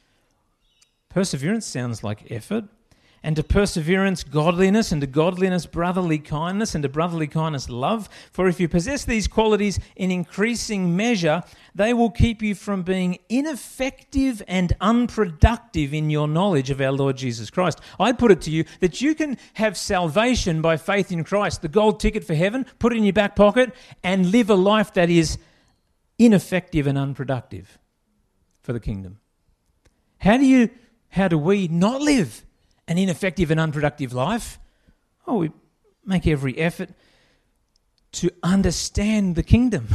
Perseverance 1.09 1.65
sounds 1.65 2.03
like 2.03 2.31
effort, 2.31 2.65
and 3.23 3.35
to 3.35 3.43
perseverance, 3.43 4.23
godliness, 4.23 4.91
and 4.91 5.01
to 5.01 5.07
godliness, 5.07 5.65
brotherly 5.65 6.19
kindness, 6.19 6.75
and 6.75 6.83
to 6.83 6.89
brotherly 6.89 7.27
kindness, 7.27 7.69
love. 7.69 8.07
For 8.31 8.47
if 8.47 8.59
you 8.59 8.67
possess 8.67 9.03
these 9.03 9.27
qualities 9.27 9.79
in 9.95 10.11
increasing 10.11 10.95
measure, 10.95 11.43
they 11.75 11.93
will 11.93 12.09
keep 12.09 12.41
you 12.41 12.55
from 12.55 12.83
being 12.83 13.19
ineffective 13.29 14.41
and 14.47 14.75
unproductive 14.81 15.93
in 15.93 16.09
your 16.09 16.27
knowledge 16.27 16.69
of 16.69 16.81
our 16.81 16.91
Lord 16.91 17.17
Jesus 17.17 17.49
Christ. 17.49 17.79
I'd 17.99 18.19
put 18.19 18.31
it 18.31 18.41
to 18.41 18.51
you 18.51 18.65
that 18.79 19.01
you 19.01 19.13
can 19.13 19.37
have 19.55 19.77
salvation 19.77 20.61
by 20.61 20.77
faith 20.77 21.11
in 21.11 21.23
Christ, 21.23 21.61
the 21.61 21.67
gold 21.67 21.99
ticket 21.99 22.23
for 22.23 22.35
heaven, 22.35 22.65
put 22.79 22.93
it 22.93 22.97
in 22.97 23.03
your 23.03 23.13
back 23.13 23.35
pocket, 23.35 23.73
and 24.03 24.31
live 24.31 24.49
a 24.49 24.55
life 24.55 24.93
that 24.93 25.09
is 25.09 25.37
ineffective 26.17 26.87
and 26.87 26.97
unproductive 26.97 27.77
for 28.61 28.73
the 28.73 28.79
kingdom. 28.79 29.19
How 30.19 30.37
do 30.37 30.45
you 30.45 30.69
how 31.09 31.27
do 31.27 31.37
we 31.37 31.67
not 31.67 32.01
live 32.01 32.45
an 32.87 32.97
ineffective 32.97 33.51
and 33.51 33.59
unproductive 33.59 34.13
life? 34.13 34.59
Oh, 35.25 35.37
we 35.37 35.51
make 36.05 36.25
every 36.25 36.57
effort 36.57 36.89
to 38.13 38.31
understand 38.41 39.35
the 39.35 39.43
kingdom, 39.43 39.89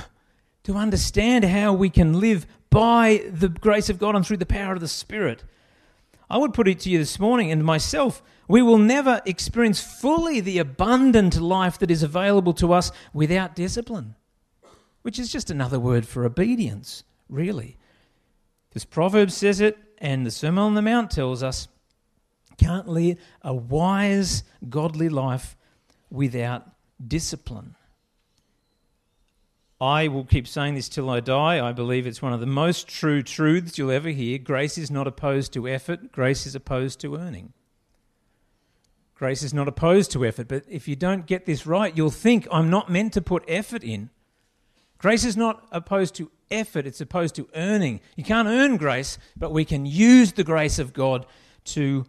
to 0.64 0.76
understand 0.76 1.44
how 1.44 1.72
we 1.72 1.90
can 1.90 2.20
live 2.20 2.46
by 2.70 3.24
the 3.30 3.48
grace 3.48 3.88
of 3.88 3.98
God 3.98 4.14
and 4.14 4.26
through 4.26 4.36
the 4.38 4.46
power 4.46 4.74
of 4.74 4.80
the 4.80 4.88
Spirit. 4.88 5.44
I 6.30 6.38
would 6.38 6.54
put 6.54 6.68
it 6.68 6.80
to 6.80 6.90
you 6.90 6.98
this 6.98 7.18
morning 7.18 7.50
and 7.50 7.64
myself 7.64 8.22
we 8.48 8.62
will 8.62 8.78
never 8.78 9.20
experience 9.24 9.80
fully 9.80 10.40
the 10.40 10.58
abundant 10.58 11.40
life 11.40 11.78
that 11.78 11.90
is 11.90 12.02
available 12.02 12.52
to 12.54 12.72
us 12.72 12.92
without 13.12 13.54
discipline, 13.54 14.14
which 15.02 15.18
is 15.18 15.32
just 15.32 15.50
another 15.50 15.80
word 15.80 16.06
for 16.06 16.24
obedience, 16.24 17.04
really. 17.28 17.78
Because 18.68 18.84
Proverbs 18.84 19.34
says 19.34 19.60
it, 19.60 19.78
and 19.98 20.26
the 20.26 20.30
Sermon 20.30 20.64
on 20.64 20.74
the 20.74 20.82
Mount 20.82 21.10
tells 21.10 21.42
us 21.42 21.68
can't 22.56 22.88
lead 22.88 23.18
a 23.42 23.54
wise, 23.54 24.44
godly 24.68 25.08
life 25.08 25.56
without 26.10 26.66
discipline. 27.06 27.74
I 29.80 30.06
will 30.06 30.24
keep 30.24 30.46
saying 30.46 30.76
this 30.76 30.88
till 30.88 31.10
I 31.10 31.18
die. 31.18 31.66
I 31.66 31.72
believe 31.72 32.06
it's 32.06 32.22
one 32.22 32.32
of 32.32 32.38
the 32.38 32.46
most 32.46 32.86
true 32.86 33.20
truths 33.20 33.76
you'll 33.76 33.90
ever 33.90 34.10
hear. 34.10 34.38
Grace 34.38 34.78
is 34.78 34.92
not 34.92 35.08
opposed 35.08 35.52
to 35.54 35.66
effort, 35.66 36.12
grace 36.12 36.46
is 36.46 36.54
opposed 36.54 37.00
to 37.00 37.16
earning. 37.16 37.52
Grace 39.16 39.42
is 39.42 39.54
not 39.54 39.68
opposed 39.68 40.10
to 40.12 40.24
effort, 40.24 40.48
but 40.48 40.64
if 40.68 40.86
you 40.86 40.96
don't 40.96 41.26
get 41.26 41.46
this 41.46 41.66
right, 41.66 41.96
you'll 41.96 42.10
think 42.10 42.46
I'm 42.50 42.70
not 42.70 42.90
meant 42.90 43.12
to 43.14 43.22
put 43.22 43.44
effort 43.48 43.84
in. 43.84 44.10
Grace 44.98 45.24
is 45.24 45.36
not 45.36 45.66
opposed 45.72 46.14
to 46.16 46.30
effort, 46.50 46.86
it's 46.86 47.00
opposed 47.00 47.34
to 47.34 47.48
earning. 47.54 48.00
You 48.14 48.22
can't 48.22 48.46
earn 48.48 48.76
grace, 48.76 49.18
but 49.36 49.52
we 49.52 49.64
can 49.64 49.84
use 49.84 50.32
the 50.32 50.44
grace 50.44 50.78
of 50.78 50.92
God 50.92 51.26
to 51.64 52.04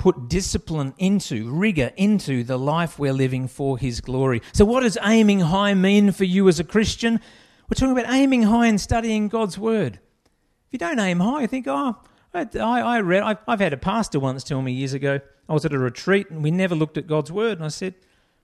put 0.00 0.30
discipline 0.30 0.94
into, 0.96 1.50
rigor 1.50 1.92
into 1.94 2.42
the 2.42 2.58
life 2.58 2.98
we're 2.98 3.12
living 3.12 3.46
for 3.46 3.76
His 3.76 4.00
glory. 4.00 4.40
So, 4.52 4.64
what 4.64 4.80
does 4.80 4.96
aiming 5.02 5.40
high 5.40 5.74
mean 5.74 6.10
for 6.10 6.24
you 6.24 6.48
as 6.48 6.58
a 6.58 6.64
Christian? 6.64 7.20
We're 7.68 7.74
talking 7.74 7.92
about 7.96 8.12
aiming 8.12 8.44
high 8.44 8.66
and 8.66 8.80
studying 8.80 9.28
God's 9.28 9.58
Word. 9.58 10.00
If 10.66 10.72
you 10.72 10.78
don't 10.78 10.98
aim 10.98 11.20
high, 11.20 11.42
you 11.42 11.46
think, 11.46 11.66
oh, 11.68 11.96
I, 12.32 12.46
I 12.58 13.00
read, 13.00 13.22
I've, 13.22 13.38
I've 13.46 13.60
had 13.60 13.74
a 13.74 13.76
pastor 13.76 14.18
once 14.18 14.42
tell 14.42 14.62
me 14.62 14.72
years 14.72 14.94
ago, 14.94 15.20
I 15.48 15.52
was 15.52 15.66
at 15.66 15.74
a 15.74 15.78
retreat 15.78 16.30
and 16.30 16.42
we 16.42 16.50
never 16.50 16.74
looked 16.74 16.96
at 16.96 17.06
God's 17.06 17.30
Word. 17.30 17.58
And 17.58 17.64
I 17.64 17.68
said, 17.68 17.94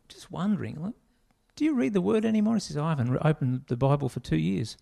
just 0.09 0.31
wondering, 0.31 0.93
do 1.57 1.65
you 1.65 1.75
read 1.75 1.95
the 1.95 2.03
Word 2.03 2.27
anymore? 2.27 2.55
He 2.55 2.61
says, 2.61 2.77
I 2.77 2.91
haven't 2.91 3.17
opened 3.25 3.63
the 3.69 3.77
Bible 3.77 4.11
for 4.11 4.21
two 4.21 4.37
years. 4.37 4.77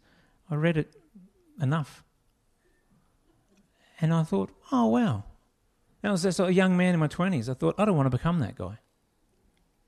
I 0.51 0.57
read 0.57 0.77
it 0.77 0.97
enough. 1.61 2.03
And 4.01 4.13
I 4.13 4.25
thought, 4.25 4.51
oh, 4.73 4.87
wow. 4.87 5.25
And 6.05 6.11
I 6.11 6.13
was 6.13 6.39
a 6.39 6.53
young 6.53 6.77
man 6.77 6.93
in 6.93 7.01
my 7.01 7.09
20s. 7.09 7.49
I 7.49 7.55
thought, 7.55 7.77
I 7.79 7.87
don't 7.87 7.97
want 7.97 8.05
to 8.05 8.11
become 8.11 8.41
that 8.41 8.57
guy. 8.57 8.77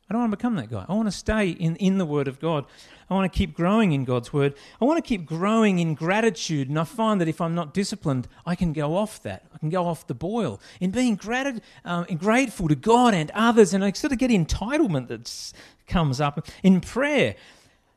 I 0.09 0.15
don't 0.15 0.23
want 0.23 0.33
to 0.33 0.37
become 0.39 0.57
that 0.57 0.71
guy. 0.71 0.87
I 0.89 0.95
want 0.95 1.09
to 1.09 1.13
stay 1.13 1.51
in, 1.51 1.77
in 1.77 1.99
the 1.99 2.07
Word 2.07 2.27
of 2.27 2.41
God. 2.41 2.65
I 3.11 3.13
want 3.13 3.31
to 3.31 3.37
keep 3.37 3.55
growing 3.55 3.93
in 3.93 4.07
God's 4.07 4.33
Word. 4.33 4.55
I 4.81 4.87
want 4.87 4.97
to 4.97 5.07
keep 5.07 5.27
growing 5.27 5.79
in 5.79 5.95
gratitude. 5.95 6.71
And 6.71 6.79
I 6.79 6.85
find 6.85 7.21
that 7.21 7.29
if 7.29 7.43
I'm 7.43 7.55
not 7.55 7.75
disciplined, 7.75 8.29
I 8.47 8.55
can 8.55 8.73
go 8.73 8.97
off 8.97 9.23
that. 9.25 9.45
I 9.55 9.59
can 9.59 9.69
go 9.69 9.87
off 9.87 10.07
the 10.07 10.15
boil 10.15 10.59
in 10.81 10.91
being 10.91 11.17
grat- 11.17 11.61
um, 11.85 12.07
grateful 12.17 12.69
to 12.69 12.75
God 12.75 13.13
and 13.13 13.31
others. 13.33 13.75
And 13.75 13.85
I 13.85 13.93
sort 13.93 14.15
of 14.15 14.19
get 14.19 14.31
entitlement 14.31 15.09
that 15.09 15.53
comes 15.87 16.19
up. 16.19 16.49
In 16.63 16.81
prayer, 16.81 17.35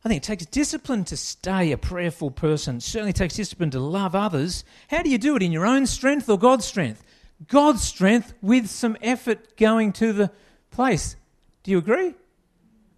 I 0.04 0.10
think 0.10 0.24
it 0.24 0.28
takes 0.28 0.46
discipline 0.46 1.06
to 1.06 1.16
stay 1.16 1.72
a 1.72 1.78
prayerful 1.78 2.32
person. 2.32 2.78
It 2.78 2.84
certainly 2.84 3.14
takes 3.14 3.36
discipline 3.36 3.72
to 3.72 3.80
love 3.80 4.14
others. 4.14 4.66
How 4.90 5.04
do 5.04 5.10
you 5.10 5.18
do 5.18 5.38
it? 5.38 5.42
In 5.42 5.54
your 5.54 5.66
own 5.66 5.86
strength 5.86 6.28
or 6.28 6.38
God's 6.38 6.66
strength? 6.66 7.02
God's 7.48 7.82
strength 7.84 8.34
with 8.42 8.68
some 8.70 8.98
effort 9.02 9.58
going 9.58 9.94
to 9.94 10.14
the 10.14 10.32
place. 10.72 11.16
Do 11.64 11.72
you 11.72 11.78
agree? 11.78 12.16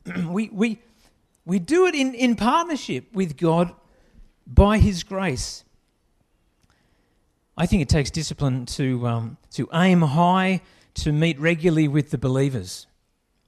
we, 0.27 0.49
we, 0.49 0.79
we 1.45 1.59
do 1.59 1.85
it 1.85 1.95
in, 1.95 2.13
in 2.13 2.35
partnership 2.35 3.05
with 3.13 3.37
God 3.37 3.73
by 4.47 4.77
His 4.77 5.03
grace. 5.03 5.63
I 7.57 7.65
think 7.65 7.81
it 7.81 7.89
takes 7.89 8.09
discipline 8.09 8.65
to, 8.67 9.07
um, 9.07 9.37
to 9.51 9.69
aim 9.73 10.01
high, 10.01 10.61
to 10.95 11.11
meet 11.11 11.39
regularly 11.39 11.87
with 11.87 12.09
the 12.09 12.17
believers. 12.17 12.87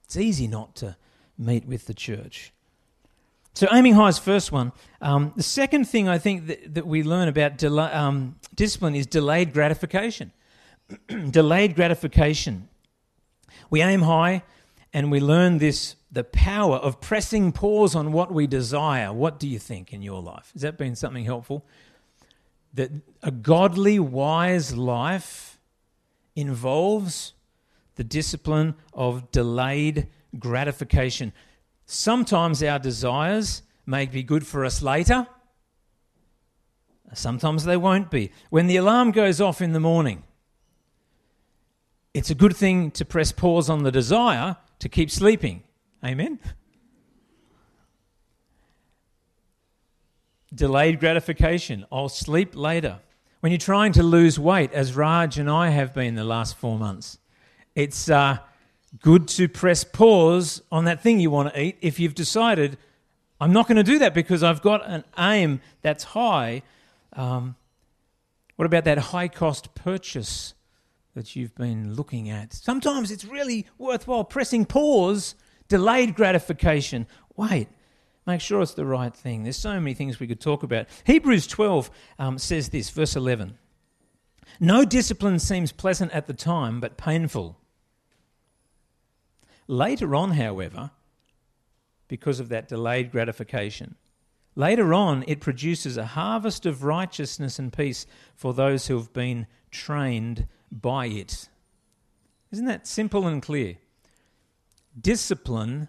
It's 0.04 0.16
easy 0.16 0.46
not 0.46 0.76
to 0.76 0.96
meet 1.36 1.66
with 1.66 1.86
the 1.86 1.94
church. 1.94 2.52
So, 3.54 3.68
aiming 3.72 3.94
high 3.94 4.08
is 4.08 4.18
first 4.18 4.50
one. 4.50 4.72
Um, 5.00 5.32
the 5.36 5.42
second 5.42 5.84
thing 5.88 6.08
I 6.08 6.18
think 6.18 6.48
that, 6.48 6.74
that 6.74 6.86
we 6.86 7.02
learn 7.04 7.28
about 7.28 7.62
um, 7.64 8.36
discipline 8.54 8.96
is 8.96 9.06
delayed 9.06 9.52
gratification. 9.52 10.32
delayed 11.30 11.74
gratification. 11.74 12.68
We 13.70 13.82
aim 13.82 14.02
high 14.02 14.42
and 14.92 15.10
we 15.10 15.20
learn 15.20 15.58
this 15.58 15.96
the 16.10 16.24
power 16.24 16.76
of 16.76 17.00
pressing 17.00 17.50
pause 17.50 17.96
on 17.96 18.12
what 18.12 18.32
we 18.32 18.46
desire. 18.46 19.12
What 19.12 19.40
do 19.40 19.48
you 19.48 19.58
think 19.58 19.92
in 19.92 20.00
your 20.00 20.22
life? 20.22 20.50
Has 20.52 20.62
that 20.62 20.78
been 20.78 20.94
something 20.94 21.24
helpful? 21.24 21.66
That 22.74 22.92
a 23.20 23.32
godly, 23.32 23.98
wise 23.98 24.76
life 24.76 25.58
involves 26.36 27.32
the 27.96 28.04
discipline 28.04 28.76
of 28.92 29.32
delayed 29.32 30.06
gratification. 30.38 31.32
Sometimes 31.86 32.62
our 32.62 32.78
desires 32.78 33.62
may 33.86 34.06
be 34.06 34.22
good 34.22 34.46
for 34.46 34.64
us 34.64 34.82
later, 34.82 35.26
sometimes 37.12 37.64
they 37.64 37.76
won't 37.76 38.10
be. 38.10 38.30
When 38.50 38.66
the 38.66 38.76
alarm 38.76 39.10
goes 39.10 39.40
off 39.40 39.60
in 39.60 39.72
the 39.72 39.80
morning, 39.80 40.22
it's 42.14 42.30
a 42.30 42.34
good 42.34 42.56
thing 42.56 42.92
to 42.92 43.04
press 43.04 43.32
pause 43.32 43.68
on 43.68 43.82
the 43.82 43.90
desire 43.90 44.56
to 44.78 44.88
keep 44.88 45.10
sleeping. 45.10 45.64
Amen? 46.04 46.38
Delayed 50.54 51.00
gratification. 51.00 51.84
I'll 51.90 52.08
sleep 52.08 52.54
later. 52.54 53.00
When 53.40 53.50
you're 53.50 53.58
trying 53.58 53.92
to 53.94 54.04
lose 54.04 54.38
weight, 54.38 54.72
as 54.72 54.94
Raj 54.94 55.38
and 55.38 55.50
I 55.50 55.70
have 55.70 55.92
been 55.92 56.14
the 56.14 56.24
last 56.24 56.56
four 56.56 56.78
months, 56.78 57.18
it's 57.74 58.08
uh, 58.08 58.38
good 59.02 59.26
to 59.28 59.48
press 59.48 59.82
pause 59.82 60.62
on 60.70 60.84
that 60.84 61.02
thing 61.02 61.18
you 61.18 61.30
want 61.30 61.52
to 61.52 61.60
eat 61.60 61.78
if 61.80 61.98
you've 61.98 62.14
decided, 62.14 62.78
I'm 63.40 63.52
not 63.52 63.66
going 63.66 63.76
to 63.76 63.82
do 63.82 63.98
that 63.98 64.14
because 64.14 64.44
I've 64.44 64.62
got 64.62 64.88
an 64.88 65.02
aim 65.18 65.60
that's 65.82 66.04
high. 66.04 66.62
Um, 67.12 67.56
what 68.54 68.66
about 68.66 68.84
that 68.84 68.98
high 68.98 69.28
cost 69.28 69.74
purchase 69.74 70.54
that 71.14 71.36
you've 71.36 71.54
been 71.54 71.94
looking 71.94 72.28
at. 72.28 72.52
Sometimes 72.52 73.10
it's 73.10 73.24
really 73.24 73.66
worthwhile 73.78 74.24
pressing 74.24 74.64
pause, 74.64 75.34
delayed 75.68 76.14
gratification. 76.14 77.06
Wait, 77.36 77.68
make 78.26 78.40
sure 78.40 78.60
it's 78.60 78.74
the 78.74 78.84
right 78.84 79.14
thing. 79.14 79.44
There's 79.44 79.56
so 79.56 79.78
many 79.78 79.94
things 79.94 80.18
we 80.18 80.26
could 80.26 80.40
talk 80.40 80.62
about. 80.62 80.86
Hebrews 81.04 81.46
12 81.46 81.90
um, 82.18 82.38
says 82.38 82.70
this, 82.70 82.90
verse 82.90 83.14
11 83.14 83.56
No 84.58 84.84
discipline 84.84 85.38
seems 85.38 85.70
pleasant 85.72 86.12
at 86.12 86.26
the 86.26 86.34
time, 86.34 86.80
but 86.80 86.96
painful. 86.96 87.58
Later 89.66 90.14
on, 90.14 90.32
however, 90.32 90.90
because 92.08 92.38
of 92.38 92.50
that 92.50 92.68
delayed 92.68 93.12
gratification, 93.12 93.94
later 94.56 94.92
on 94.92 95.24
it 95.28 95.40
produces 95.40 95.96
a 95.96 96.06
harvest 96.06 96.66
of 96.66 96.84
righteousness 96.84 97.58
and 97.58 97.72
peace 97.72 98.04
for 98.34 98.52
those 98.52 98.88
who 98.88 98.96
have 98.96 99.12
been 99.12 99.46
trained 99.70 100.46
by 100.80 101.06
it. 101.06 101.48
Isn't 102.50 102.66
that 102.66 102.86
simple 102.86 103.26
and 103.26 103.42
clear? 103.42 103.76
Discipline 105.00 105.88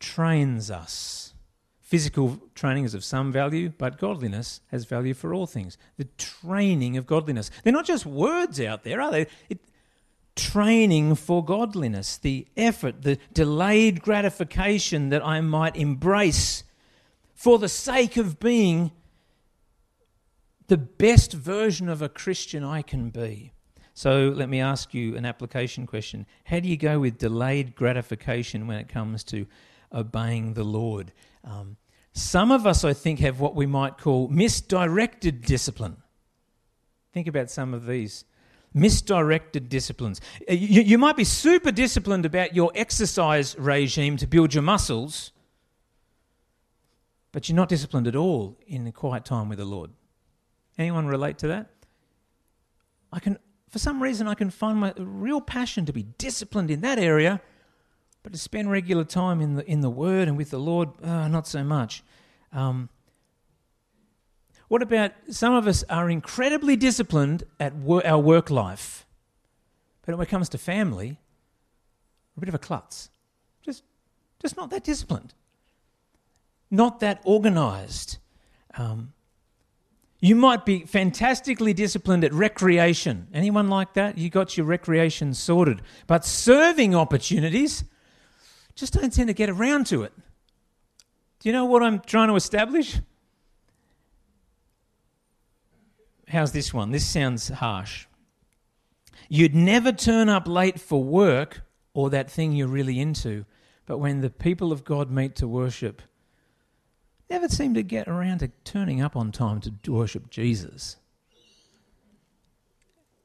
trains 0.00 0.70
us. 0.70 1.34
Physical 1.80 2.40
training 2.54 2.84
is 2.84 2.94
of 2.94 3.04
some 3.04 3.30
value, 3.30 3.70
but 3.76 3.98
godliness 3.98 4.62
has 4.70 4.86
value 4.86 5.14
for 5.14 5.34
all 5.34 5.46
things. 5.46 5.76
The 5.98 6.08
training 6.16 6.96
of 6.96 7.06
godliness. 7.06 7.50
They're 7.62 7.72
not 7.72 7.84
just 7.84 8.06
words 8.06 8.60
out 8.60 8.82
there, 8.82 9.00
are 9.00 9.10
they? 9.10 9.26
It, 9.48 9.60
training 10.34 11.14
for 11.14 11.44
godliness, 11.44 12.16
the 12.16 12.46
effort, 12.56 13.02
the 13.02 13.18
delayed 13.32 14.02
gratification 14.02 15.10
that 15.10 15.24
I 15.24 15.40
might 15.40 15.76
embrace 15.76 16.64
for 17.34 17.58
the 17.58 17.68
sake 17.68 18.16
of 18.16 18.40
being 18.40 18.92
the 20.68 20.78
best 20.78 21.32
version 21.32 21.88
of 21.88 22.00
a 22.00 22.08
Christian 22.08 22.64
I 22.64 22.82
can 22.82 23.10
be. 23.10 23.52
So 23.94 24.32
let 24.34 24.48
me 24.48 24.60
ask 24.60 24.94
you 24.94 25.16
an 25.16 25.26
application 25.26 25.86
question. 25.86 26.26
How 26.44 26.60
do 26.60 26.68
you 26.68 26.76
go 26.76 26.98
with 26.98 27.18
delayed 27.18 27.74
gratification 27.74 28.66
when 28.66 28.78
it 28.78 28.88
comes 28.88 29.22
to 29.24 29.46
obeying 29.92 30.54
the 30.54 30.64
Lord? 30.64 31.12
Um, 31.44 31.76
some 32.14 32.50
of 32.50 32.66
us, 32.66 32.84
I 32.84 32.92
think, 32.92 33.20
have 33.20 33.40
what 33.40 33.54
we 33.54 33.66
might 33.66 33.98
call 33.98 34.28
misdirected 34.28 35.42
discipline. 35.42 35.96
Think 37.12 37.26
about 37.26 37.50
some 37.50 37.74
of 37.74 37.86
these 37.86 38.24
misdirected 38.74 39.68
disciplines. 39.68 40.20
Uh, 40.48 40.54
you, 40.54 40.82
you, 40.82 40.98
might 40.98 41.16
be 41.16 41.24
super 41.24 41.70
disciplined 41.70 42.24
about 42.24 42.54
your 42.54 42.70
exercise 42.74 43.56
regime 43.58 44.16
to 44.16 44.26
build 44.26 44.54
your 44.54 44.62
muscles, 44.62 45.32
but 47.32 47.48
you're 47.48 47.56
not 47.56 47.68
disciplined 47.68 48.06
at 48.06 48.16
all 48.16 48.58
in 48.66 48.84
the 48.84 48.92
quiet 48.92 49.24
time 49.24 49.48
with 49.48 49.58
the 49.58 49.64
Lord. 49.64 49.90
Anyone 50.78 51.06
relate 51.06 51.38
to 51.38 51.48
that? 51.48 51.70
I 53.12 53.20
can, 53.20 53.38
for 53.72 53.78
some 53.78 54.02
reason, 54.02 54.28
I 54.28 54.34
can 54.34 54.50
find 54.50 54.78
my 54.78 54.92
real 54.98 55.40
passion 55.40 55.86
to 55.86 55.94
be 55.94 56.02
disciplined 56.18 56.70
in 56.70 56.82
that 56.82 56.98
area, 56.98 57.40
but 58.22 58.34
to 58.34 58.38
spend 58.38 58.70
regular 58.70 59.02
time 59.02 59.40
in 59.40 59.54
the 59.54 59.64
in 59.64 59.80
the 59.80 59.88
Word 59.88 60.28
and 60.28 60.36
with 60.36 60.50
the 60.50 60.58
Lord, 60.58 60.90
uh, 61.02 61.26
not 61.28 61.46
so 61.46 61.64
much. 61.64 62.04
Um, 62.52 62.90
what 64.68 64.82
about 64.82 65.12
some 65.30 65.54
of 65.54 65.66
us 65.66 65.84
are 65.88 66.10
incredibly 66.10 66.76
disciplined 66.76 67.44
at 67.58 67.74
wor- 67.74 68.06
our 68.06 68.18
work 68.18 68.50
life, 68.50 69.06
but 70.04 70.18
when 70.18 70.26
it 70.26 70.28
comes 70.28 70.50
to 70.50 70.58
family, 70.58 71.18
a 72.36 72.40
bit 72.40 72.50
of 72.50 72.54
a 72.54 72.58
klutz. 72.58 73.08
Just, 73.62 73.84
just 74.38 74.54
not 74.54 74.68
that 74.68 74.84
disciplined, 74.84 75.32
not 76.70 77.00
that 77.00 77.22
organised. 77.24 78.18
Um, 78.74 79.14
you 80.22 80.36
might 80.36 80.64
be 80.64 80.84
fantastically 80.84 81.74
disciplined 81.74 82.22
at 82.22 82.32
recreation. 82.32 83.26
Anyone 83.34 83.68
like 83.68 83.94
that? 83.94 84.16
You 84.16 84.30
got 84.30 84.56
your 84.56 84.64
recreation 84.64 85.34
sorted. 85.34 85.82
But 86.06 86.24
serving 86.24 86.94
opportunities 86.94 87.82
just 88.76 88.92
don't 88.92 89.12
tend 89.12 89.26
to 89.26 89.34
get 89.34 89.50
around 89.50 89.88
to 89.88 90.04
it. 90.04 90.12
Do 91.40 91.48
you 91.48 91.52
know 91.52 91.64
what 91.64 91.82
I'm 91.82 91.98
trying 91.98 92.28
to 92.28 92.36
establish? 92.36 93.00
How's 96.28 96.52
this 96.52 96.72
one? 96.72 96.92
This 96.92 97.04
sounds 97.04 97.48
harsh. 97.48 98.06
You'd 99.28 99.56
never 99.56 99.90
turn 99.90 100.28
up 100.28 100.46
late 100.46 100.78
for 100.78 101.02
work 101.02 101.62
or 101.94 102.10
that 102.10 102.30
thing 102.30 102.52
you're 102.52 102.68
really 102.68 103.00
into, 103.00 103.44
but 103.86 103.98
when 103.98 104.20
the 104.20 104.30
people 104.30 104.70
of 104.70 104.84
God 104.84 105.10
meet 105.10 105.34
to 105.36 105.48
worship, 105.48 106.00
never 107.32 107.48
seem 107.48 107.72
to 107.72 107.82
get 107.82 108.08
around 108.08 108.38
to 108.38 108.48
turning 108.62 109.00
up 109.00 109.16
on 109.16 109.32
time 109.32 109.60
to 109.60 109.92
worship 109.92 110.28
Jesus. 110.28 110.96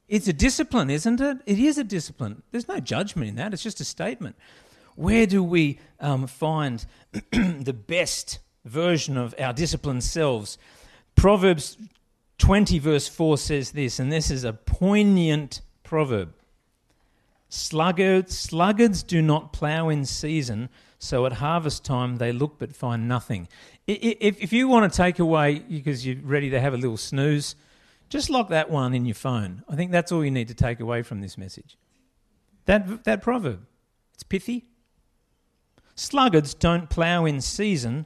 It's 0.08 0.30
a 0.30 0.34
discipline, 0.34 0.90
isn't 0.90 1.20
it? 1.20 1.40
It 1.46 1.60
is 1.60 1.78
a 1.78 1.84
discipline. 1.84 2.42
There's 2.52 2.70
no 2.70 2.80
judgment 2.80 3.28
in 3.28 3.36
that, 3.36 3.54
it's 3.54 3.64
just 3.64 3.82
a 3.82 3.86
statement. 3.86 4.38
Where 4.96 5.28
do 5.28 5.44
we 5.44 5.80
um, 6.00 6.26
find 6.26 6.86
the 7.32 7.76
best 7.76 8.40
version 8.64 9.18
of 9.18 9.36
our 9.38 9.52
disciplined 9.52 10.06
selves? 10.06 10.58
Proverbs 11.16 11.78
20, 12.38 12.80
verse 12.80 13.10
4 13.10 13.38
says 13.38 13.72
this, 13.72 14.00
and 14.00 14.12
this 14.12 14.32
is 14.32 14.46
a 14.46 14.54
poignant 14.54 15.60
proverb. 15.84 16.34
Sluggards, 17.50 18.38
sluggards 18.38 19.04
do 19.04 19.22
not 19.22 19.54
plough 19.54 19.90
in 19.90 20.06
season, 20.06 20.70
so 21.00 21.26
at 21.26 21.34
harvest 21.34 21.86
time 21.86 22.18
they 22.18 22.32
look 22.32 22.58
but 22.58 22.76
find 22.76 23.08
nothing. 23.08 23.48
If, 23.88 24.42
if 24.42 24.54
you 24.54 24.68
want 24.68 24.92
to 24.92 24.96
take 24.96 25.20
away 25.20 25.60
because 25.60 26.06
you're 26.06 26.22
ready 26.22 26.50
to 26.50 26.60
have 26.60 26.74
a 26.74 26.78
little 26.78 26.98
snooze, 26.98 27.56
just 28.10 28.30
lock 28.30 28.50
that 28.50 28.70
one 28.70 28.94
in 28.94 29.06
your 29.06 29.16
phone. 29.16 29.64
I 29.70 29.76
think 29.76 29.92
that's 29.92 30.12
all 30.12 30.24
you 30.24 30.32
need 30.32 30.50
to 30.50 30.54
take 30.54 30.80
away 30.82 31.04
from 31.04 31.22
this 31.22 31.38
message. 31.38 31.78
That, 32.66 33.06
that 33.06 33.22
proverb. 33.22 33.66
It's 34.14 34.24
pithy. 34.24 34.66
Sluggards 35.96 36.54
don't 36.54 36.90
plough 36.90 37.26
in 37.26 37.42
season, 37.42 38.06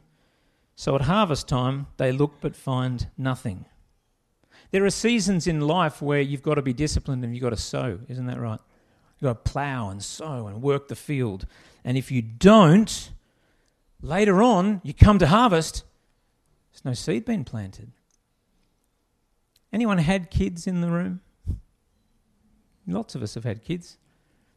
so 0.75 0.95
at 0.95 1.01
harvest 1.01 1.47
time 1.47 1.87
they 1.97 2.11
look 2.11 2.35
but 2.41 2.55
find 2.55 3.07
nothing. 3.17 3.65
There 4.71 4.85
are 4.85 4.91
seasons 4.91 5.47
in 5.47 5.61
life 5.61 6.01
where 6.01 6.21
you've 6.21 6.43
got 6.43 6.55
to 6.55 6.61
be 6.61 6.73
disciplined 6.73 7.23
and 7.23 7.35
you've 7.35 7.43
got 7.43 7.49
to 7.49 7.57
sow, 7.57 7.99
isn't 8.07 8.27
that 8.27 8.39
right? 8.39 8.59
You've 9.19 9.29
got 9.29 9.45
to 9.45 9.51
plough 9.51 9.89
and 9.89 10.01
sow 10.01 10.47
and 10.47 10.61
work 10.61 10.87
the 10.87 10.95
field. 10.95 11.45
And 11.83 11.97
if 11.97 12.11
you 12.11 12.21
don't, 12.21 13.11
later 14.01 14.41
on, 14.41 14.81
you 14.83 14.93
come 14.93 15.19
to 15.19 15.27
harvest, 15.27 15.83
there's 16.71 16.85
no 16.85 16.93
seed 16.93 17.25
being 17.25 17.43
planted. 17.43 17.91
Anyone 19.73 19.99
had 19.99 20.29
kids 20.29 20.67
in 20.67 20.81
the 20.81 20.89
room? 20.89 21.21
Lots 22.87 23.15
of 23.15 23.23
us 23.23 23.35
have 23.35 23.43
had 23.43 23.63
kids. 23.63 23.97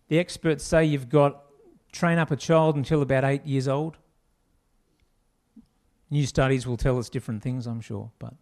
The 0.09 0.19
experts 0.19 0.65
say 0.65 0.85
you've 0.85 1.09
got 1.09 1.43
train 1.93 2.19
up 2.19 2.31
a 2.31 2.37
child 2.37 2.75
until 2.77 3.03
about 3.03 3.25
eight 3.25 3.47
years 3.47 3.69
old. 3.69 3.97
New 6.11 6.27
studies 6.27 6.67
will 6.67 6.77
tell 6.77 6.99
us 6.99 7.09
different 7.09 7.43
things, 7.43 7.67
I'm 7.67 7.81
sure, 7.81 8.11
but 8.19 8.35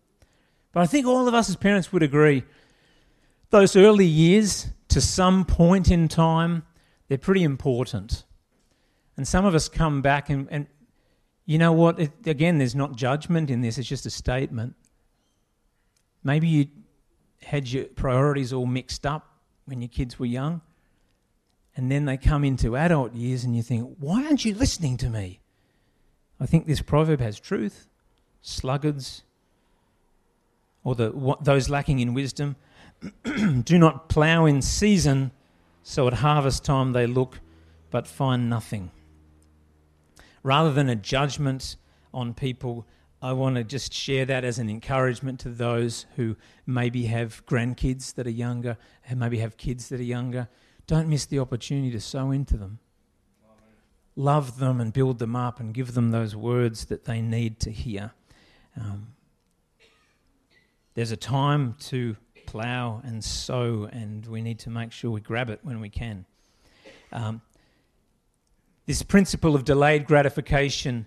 but 0.72 0.80
I 0.80 0.86
think 0.86 1.06
all 1.06 1.28
of 1.28 1.34
us 1.34 1.50
as 1.50 1.56
parents 1.56 1.92
would 1.92 2.02
agree 2.02 2.44
those 3.52 3.76
early 3.76 4.06
years, 4.06 4.68
to 4.88 5.00
some 5.00 5.44
point 5.44 5.90
in 5.90 6.08
time, 6.08 6.64
they're 7.08 7.18
pretty 7.18 7.42
important. 7.42 8.24
And 9.16 9.28
some 9.28 9.44
of 9.44 9.54
us 9.54 9.68
come 9.68 10.00
back 10.00 10.30
and, 10.30 10.48
and 10.50 10.66
you 11.44 11.58
know 11.58 11.72
what? 11.72 11.98
It, 11.98 12.12
again, 12.26 12.58
there's 12.58 12.74
not 12.74 12.96
judgment 12.96 13.50
in 13.50 13.60
this, 13.60 13.78
it's 13.78 13.88
just 13.88 14.06
a 14.06 14.10
statement. 14.10 14.74
Maybe 16.22 16.46
you 16.46 16.68
had 17.42 17.68
your 17.68 17.84
priorities 17.84 18.52
all 18.52 18.66
mixed 18.66 19.04
up 19.04 19.28
when 19.64 19.80
your 19.80 19.88
kids 19.88 20.18
were 20.18 20.26
young, 20.26 20.60
and 21.76 21.90
then 21.90 22.04
they 22.04 22.16
come 22.16 22.44
into 22.44 22.76
adult 22.76 23.14
years 23.14 23.44
and 23.44 23.56
you 23.56 23.62
think, 23.62 23.96
why 23.98 24.24
aren't 24.24 24.44
you 24.44 24.54
listening 24.54 24.96
to 24.98 25.08
me? 25.08 25.40
I 26.38 26.46
think 26.46 26.66
this 26.66 26.82
proverb 26.82 27.20
has 27.20 27.40
truth. 27.40 27.88
Sluggards, 28.40 29.22
or 30.84 30.94
the, 30.94 31.10
what, 31.10 31.44
those 31.44 31.68
lacking 31.68 32.00
in 32.00 32.14
wisdom, 32.14 32.56
do 33.24 33.78
not 33.78 34.08
plough 34.08 34.46
in 34.46 34.62
season, 34.62 35.32
so 35.82 36.06
at 36.06 36.14
harvest 36.14 36.64
time 36.64 36.92
they 36.92 37.06
look 37.06 37.40
but 37.90 38.06
find 38.06 38.48
nothing 38.48 38.90
rather 40.42 40.72
than 40.72 40.88
a 40.88 40.96
judgment 40.96 41.76
on 42.12 42.34
people, 42.34 42.86
I 43.20 43.32
want 43.32 43.54
to 43.54 43.64
just 43.64 43.92
share 43.92 44.24
that 44.24 44.44
as 44.44 44.58
an 44.58 44.68
encouragement 44.68 45.38
to 45.40 45.48
those 45.48 46.06
who 46.16 46.36
maybe 46.66 47.06
have 47.06 47.46
grandkids 47.46 48.14
that 48.14 48.26
are 48.26 48.30
younger 48.30 48.76
and 49.08 49.20
maybe 49.20 49.38
have 49.38 49.56
kids 49.56 49.88
that 49.90 50.00
are 50.00 50.04
younger. 50.04 50.48
Don't 50.88 51.08
miss 51.08 51.26
the 51.26 51.38
opportunity 51.38 51.92
to 51.92 52.00
sow 52.00 52.32
into 52.32 52.56
them. 52.56 52.80
Love 54.16 54.58
them 54.58 54.80
and 54.80 54.92
build 54.92 55.20
them 55.20 55.36
up 55.36 55.60
and 55.60 55.72
give 55.72 55.94
them 55.94 56.10
those 56.10 56.34
words 56.34 56.86
that 56.86 57.04
they 57.04 57.22
need 57.22 57.60
to 57.60 57.70
hear. 57.70 58.12
Um, 58.76 59.14
there's 60.94 61.12
a 61.12 61.16
time 61.16 61.76
to 61.80 62.16
plough 62.44 63.00
and 63.04 63.24
sow, 63.24 63.88
and 63.90 64.26
we 64.26 64.42
need 64.42 64.58
to 64.60 64.70
make 64.70 64.92
sure 64.92 65.10
we 65.10 65.20
grab 65.20 65.48
it 65.48 65.60
when 65.62 65.80
we 65.80 65.88
can. 65.88 66.26
Um, 67.12 67.40
this 68.92 69.02
principle 69.02 69.54
of 69.54 69.64
delayed 69.64 70.04
gratification 70.04 71.06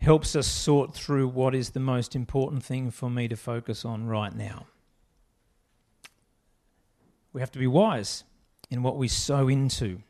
helps 0.00 0.34
us 0.34 0.46
sort 0.46 0.94
through 0.94 1.28
what 1.28 1.54
is 1.54 1.72
the 1.72 1.78
most 1.78 2.16
important 2.16 2.64
thing 2.64 2.90
for 2.90 3.10
me 3.10 3.28
to 3.28 3.36
focus 3.36 3.84
on 3.84 4.06
right 4.06 4.34
now. 4.34 4.64
We 7.34 7.42
have 7.42 7.50
to 7.50 7.58
be 7.58 7.66
wise 7.66 8.24
in 8.70 8.82
what 8.82 8.96
we 8.96 9.08
sow 9.08 9.46
into. 9.46 10.00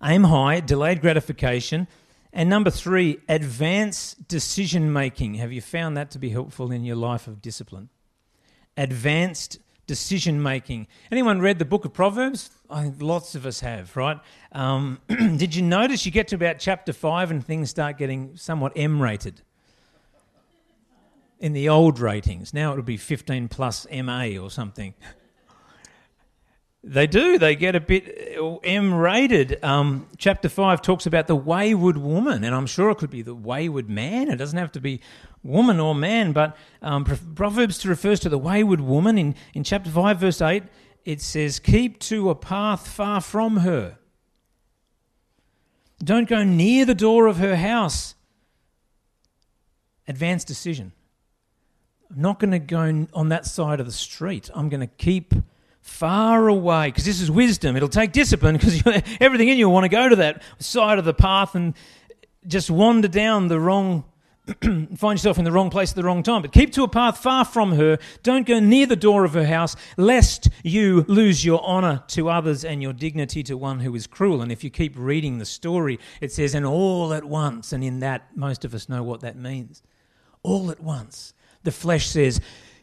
Aim 0.00 0.22
high, 0.22 0.60
delayed 0.60 1.00
gratification. 1.00 1.88
And 2.32 2.48
number 2.48 2.70
three, 2.70 3.18
advanced 3.28 4.28
decision 4.28 4.92
making. 4.92 5.34
Have 5.34 5.50
you 5.50 5.60
found 5.60 5.96
that 5.96 6.12
to 6.12 6.20
be 6.20 6.28
helpful 6.28 6.70
in 6.70 6.84
your 6.84 6.94
life 6.94 7.26
of 7.26 7.42
discipline? 7.42 7.88
Advanced 8.76 9.58
decision 9.86 10.42
making. 10.42 10.86
Anyone 11.10 11.40
read 11.40 11.58
the 11.58 11.64
book 11.64 11.84
of 11.84 11.92
Proverbs? 11.92 12.50
I 12.70 12.82
think 12.82 12.96
lots 13.00 13.34
of 13.34 13.46
us 13.46 13.60
have, 13.60 13.96
right? 13.96 14.18
Um, 14.52 15.00
did 15.08 15.54
you 15.54 15.62
notice 15.62 16.06
you 16.06 16.12
get 16.12 16.28
to 16.28 16.36
about 16.36 16.58
chapter 16.58 16.92
5 16.92 17.30
and 17.30 17.44
things 17.44 17.70
start 17.70 17.98
getting 17.98 18.36
somewhat 18.36 18.72
M 18.76 19.00
rated? 19.00 19.42
In 21.40 21.52
the 21.52 21.68
old 21.68 21.98
ratings. 21.98 22.54
Now 22.54 22.72
it 22.72 22.76
would 22.76 22.84
be 22.84 22.96
15 22.96 23.48
plus 23.48 23.86
MA 23.92 24.36
or 24.40 24.50
something. 24.50 24.94
They 26.86 27.06
do. 27.06 27.38
They 27.38 27.56
get 27.56 27.74
a 27.74 27.80
bit 27.80 28.36
uh, 28.38 28.56
M 28.56 28.92
rated. 28.92 29.64
Um, 29.64 30.06
chapter 30.18 30.50
5 30.50 30.82
talks 30.82 31.06
about 31.06 31.28
the 31.28 31.34
wayward 31.34 31.96
woman, 31.96 32.44
and 32.44 32.54
I'm 32.54 32.66
sure 32.66 32.90
it 32.90 32.98
could 32.98 33.10
be 33.10 33.22
the 33.22 33.34
wayward 33.34 33.88
man. 33.88 34.28
It 34.28 34.36
doesn't 34.36 34.58
have 34.58 34.72
to 34.72 34.80
be 34.80 35.00
woman 35.42 35.80
or 35.80 35.94
man, 35.94 36.32
but 36.32 36.54
um, 36.82 37.04
Proverbs 37.06 37.86
refers 37.86 38.20
to 38.20 38.28
the 38.28 38.36
wayward 38.36 38.82
woman. 38.82 39.16
In, 39.16 39.34
in 39.54 39.64
chapter 39.64 39.88
5, 39.88 40.20
verse 40.20 40.42
8, 40.42 40.64
it 41.06 41.22
says, 41.22 41.58
Keep 41.58 42.00
to 42.00 42.28
a 42.28 42.34
path 42.34 42.86
far 42.86 43.22
from 43.22 43.58
her. 43.58 43.96
Don't 46.02 46.28
go 46.28 46.44
near 46.44 46.84
the 46.84 46.94
door 46.94 47.28
of 47.28 47.38
her 47.38 47.56
house. 47.56 48.14
Advanced 50.06 50.46
decision. 50.46 50.92
I'm 52.10 52.20
not 52.20 52.38
going 52.38 52.50
to 52.50 52.58
go 52.58 53.06
on 53.14 53.28
that 53.30 53.46
side 53.46 53.80
of 53.80 53.86
the 53.86 53.92
street. 53.92 54.50
I'm 54.54 54.68
going 54.68 54.82
to 54.82 54.86
keep 54.86 55.32
far 55.84 56.48
away, 56.48 56.88
because 56.88 57.04
this 57.04 57.20
is 57.20 57.30
wisdom. 57.30 57.76
It'll 57.76 57.90
take 57.90 58.12
discipline 58.12 58.56
because 58.56 58.82
everything 59.20 59.48
in 59.48 59.58
you 59.58 59.66
will 59.66 59.74
want 59.74 59.84
to 59.84 59.90
go 59.90 60.08
to 60.08 60.16
that 60.16 60.42
side 60.58 60.98
of 60.98 61.04
the 61.04 61.12
path 61.12 61.54
and 61.54 61.74
just 62.46 62.70
wander 62.70 63.06
down 63.06 63.48
the 63.48 63.60
wrong 63.60 64.04
find 64.62 65.18
yourself 65.18 65.38
in 65.38 65.44
the 65.44 65.52
wrong 65.52 65.70
place 65.70 65.90
at 65.90 65.96
the 65.96 66.02
wrong 66.02 66.22
time. 66.22 66.42
But 66.42 66.52
keep 66.52 66.72
to 66.72 66.82
a 66.84 66.88
path 66.88 67.18
far 67.18 67.44
from 67.44 67.72
her. 67.72 67.98
Don't 68.22 68.46
go 68.46 68.60
near 68.60 68.86
the 68.86 68.96
door 68.96 69.24
of 69.24 69.32
her 69.34 69.46
house, 69.46 69.74
lest 69.96 70.48
you 70.62 71.04
lose 71.08 71.44
your 71.44 71.62
honour 71.62 72.02
to 72.08 72.28
others 72.28 72.64
and 72.64 72.82
your 72.82 72.92
dignity 72.92 73.42
to 73.44 73.56
one 73.56 73.80
who 73.80 73.94
is 73.94 74.06
cruel. 74.06 74.42
And 74.42 74.52
if 74.52 74.62
you 74.62 74.68
keep 74.68 74.94
reading 74.96 75.38
the 75.38 75.46
story, 75.46 75.98
it 76.20 76.30
says, 76.30 76.54
and 76.54 76.66
all 76.66 77.14
at 77.14 77.24
once. 77.24 77.72
And 77.72 77.82
in 77.82 78.00
that, 78.00 78.36
most 78.36 78.66
of 78.66 78.74
us 78.74 78.88
know 78.88 79.02
what 79.02 79.20
that 79.20 79.36
means. 79.36 79.82
All 80.42 80.70
at 80.70 80.80
once. 80.80 81.32
The 81.62 81.72
flesh 81.72 82.06
says, 82.06 82.40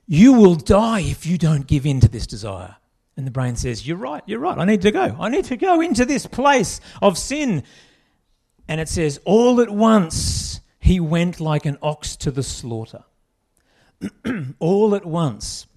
You 0.07 0.33
will 0.33 0.55
die 0.55 1.01
if 1.01 1.27
you 1.27 1.37
don't 1.37 1.67
give 1.67 1.85
in 1.85 1.99
to 1.99 2.07
this 2.07 2.25
desire. 2.25 2.77
And 3.17 3.27
the 3.27 3.31
brain 3.31 3.55
says, 3.55 3.87
You're 3.87 3.97
right, 3.97 4.23
you're 4.25 4.39
right. 4.39 4.57
I 4.57 4.65
need 4.65 4.81
to 4.81 4.91
go. 4.91 5.15
I 5.19 5.29
need 5.29 5.45
to 5.45 5.57
go 5.57 5.81
into 5.81 6.05
this 6.05 6.25
place 6.25 6.79
of 7.01 7.17
sin. 7.17 7.63
And 8.67 8.79
it 8.79 8.89
says, 8.89 9.19
All 9.25 9.59
at 9.61 9.69
once 9.69 10.61
he 10.79 10.99
went 10.99 11.39
like 11.39 11.65
an 11.65 11.77
ox 11.81 12.15
to 12.17 12.31
the 12.31 12.43
slaughter. 12.43 13.03
All 14.59 14.95
at 14.95 15.05
once. 15.05 15.67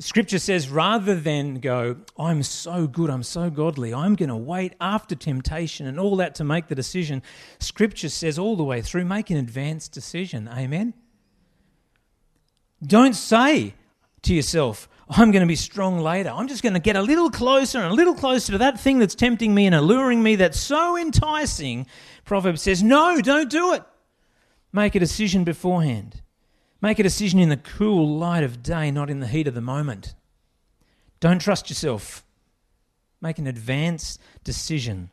Scripture 0.00 0.38
says 0.38 0.68
rather 0.68 1.16
than 1.16 1.58
go, 1.58 1.96
I'm 2.16 2.44
so 2.44 2.86
good, 2.86 3.10
I'm 3.10 3.24
so 3.24 3.50
godly, 3.50 3.92
I'm 3.92 4.14
going 4.14 4.28
to 4.28 4.36
wait 4.36 4.74
after 4.80 5.16
temptation 5.16 5.88
and 5.88 5.98
all 5.98 6.14
that 6.16 6.36
to 6.36 6.44
make 6.44 6.68
the 6.68 6.76
decision, 6.76 7.20
Scripture 7.58 8.08
says 8.08 8.38
all 8.38 8.54
the 8.54 8.62
way 8.62 8.80
through, 8.80 9.04
make 9.04 9.28
an 9.30 9.36
advanced 9.36 9.90
decision. 9.90 10.48
Amen? 10.56 10.94
Don't 12.80 13.14
say 13.14 13.74
to 14.22 14.34
yourself, 14.34 14.88
I'm 15.10 15.30
going 15.30 15.40
to 15.40 15.46
be 15.46 15.56
strong 15.56 15.98
later. 15.98 16.30
I'm 16.30 16.48
just 16.48 16.62
going 16.62 16.74
to 16.74 16.80
get 16.80 16.96
a 16.96 17.02
little 17.02 17.30
closer 17.30 17.78
and 17.78 17.90
a 17.90 17.94
little 17.94 18.14
closer 18.14 18.52
to 18.52 18.58
that 18.58 18.78
thing 18.78 18.98
that's 18.98 19.14
tempting 19.14 19.54
me 19.54 19.64
and 19.64 19.74
alluring 19.74 20.22
me 20.22 20.36
that's 20.36 20.60
so 20.60 20.98
enticing. 20.98 21.86
Proverbs 22.24 22.62
says, 22.62 22.82
No, 22.82 23.20
don't 23.22 23.50
do 23.50 23.72
it. 23.72 23.82
Make 24.72 24.94
a 24.94 25.00
decision 25.00 25.44
beforehand. 25.44 26.22
Make 26.82 26.98
a 26.98 27.02
decision 27.02 27.40
in 27.40 27.48
the 27.48 27.56
cool 27.56 28.18
light 28.18 28.44
of 28.44 28.62
day, 28.62 28.90
not 28.90 29.08
in 29.08 29.20
the 29.20 29.26
heat 29.26 29.48
of 29.48 29.54
the 29.54 29.62
moment. 29.62 30.14
Don't 31.20 31.40
trust 31.40 31.70
yourself. 31.70 32.24
Make 33.20 33.38
an 33.38 33.46
advanced 33.46 34.20
decision. 34.44 35.10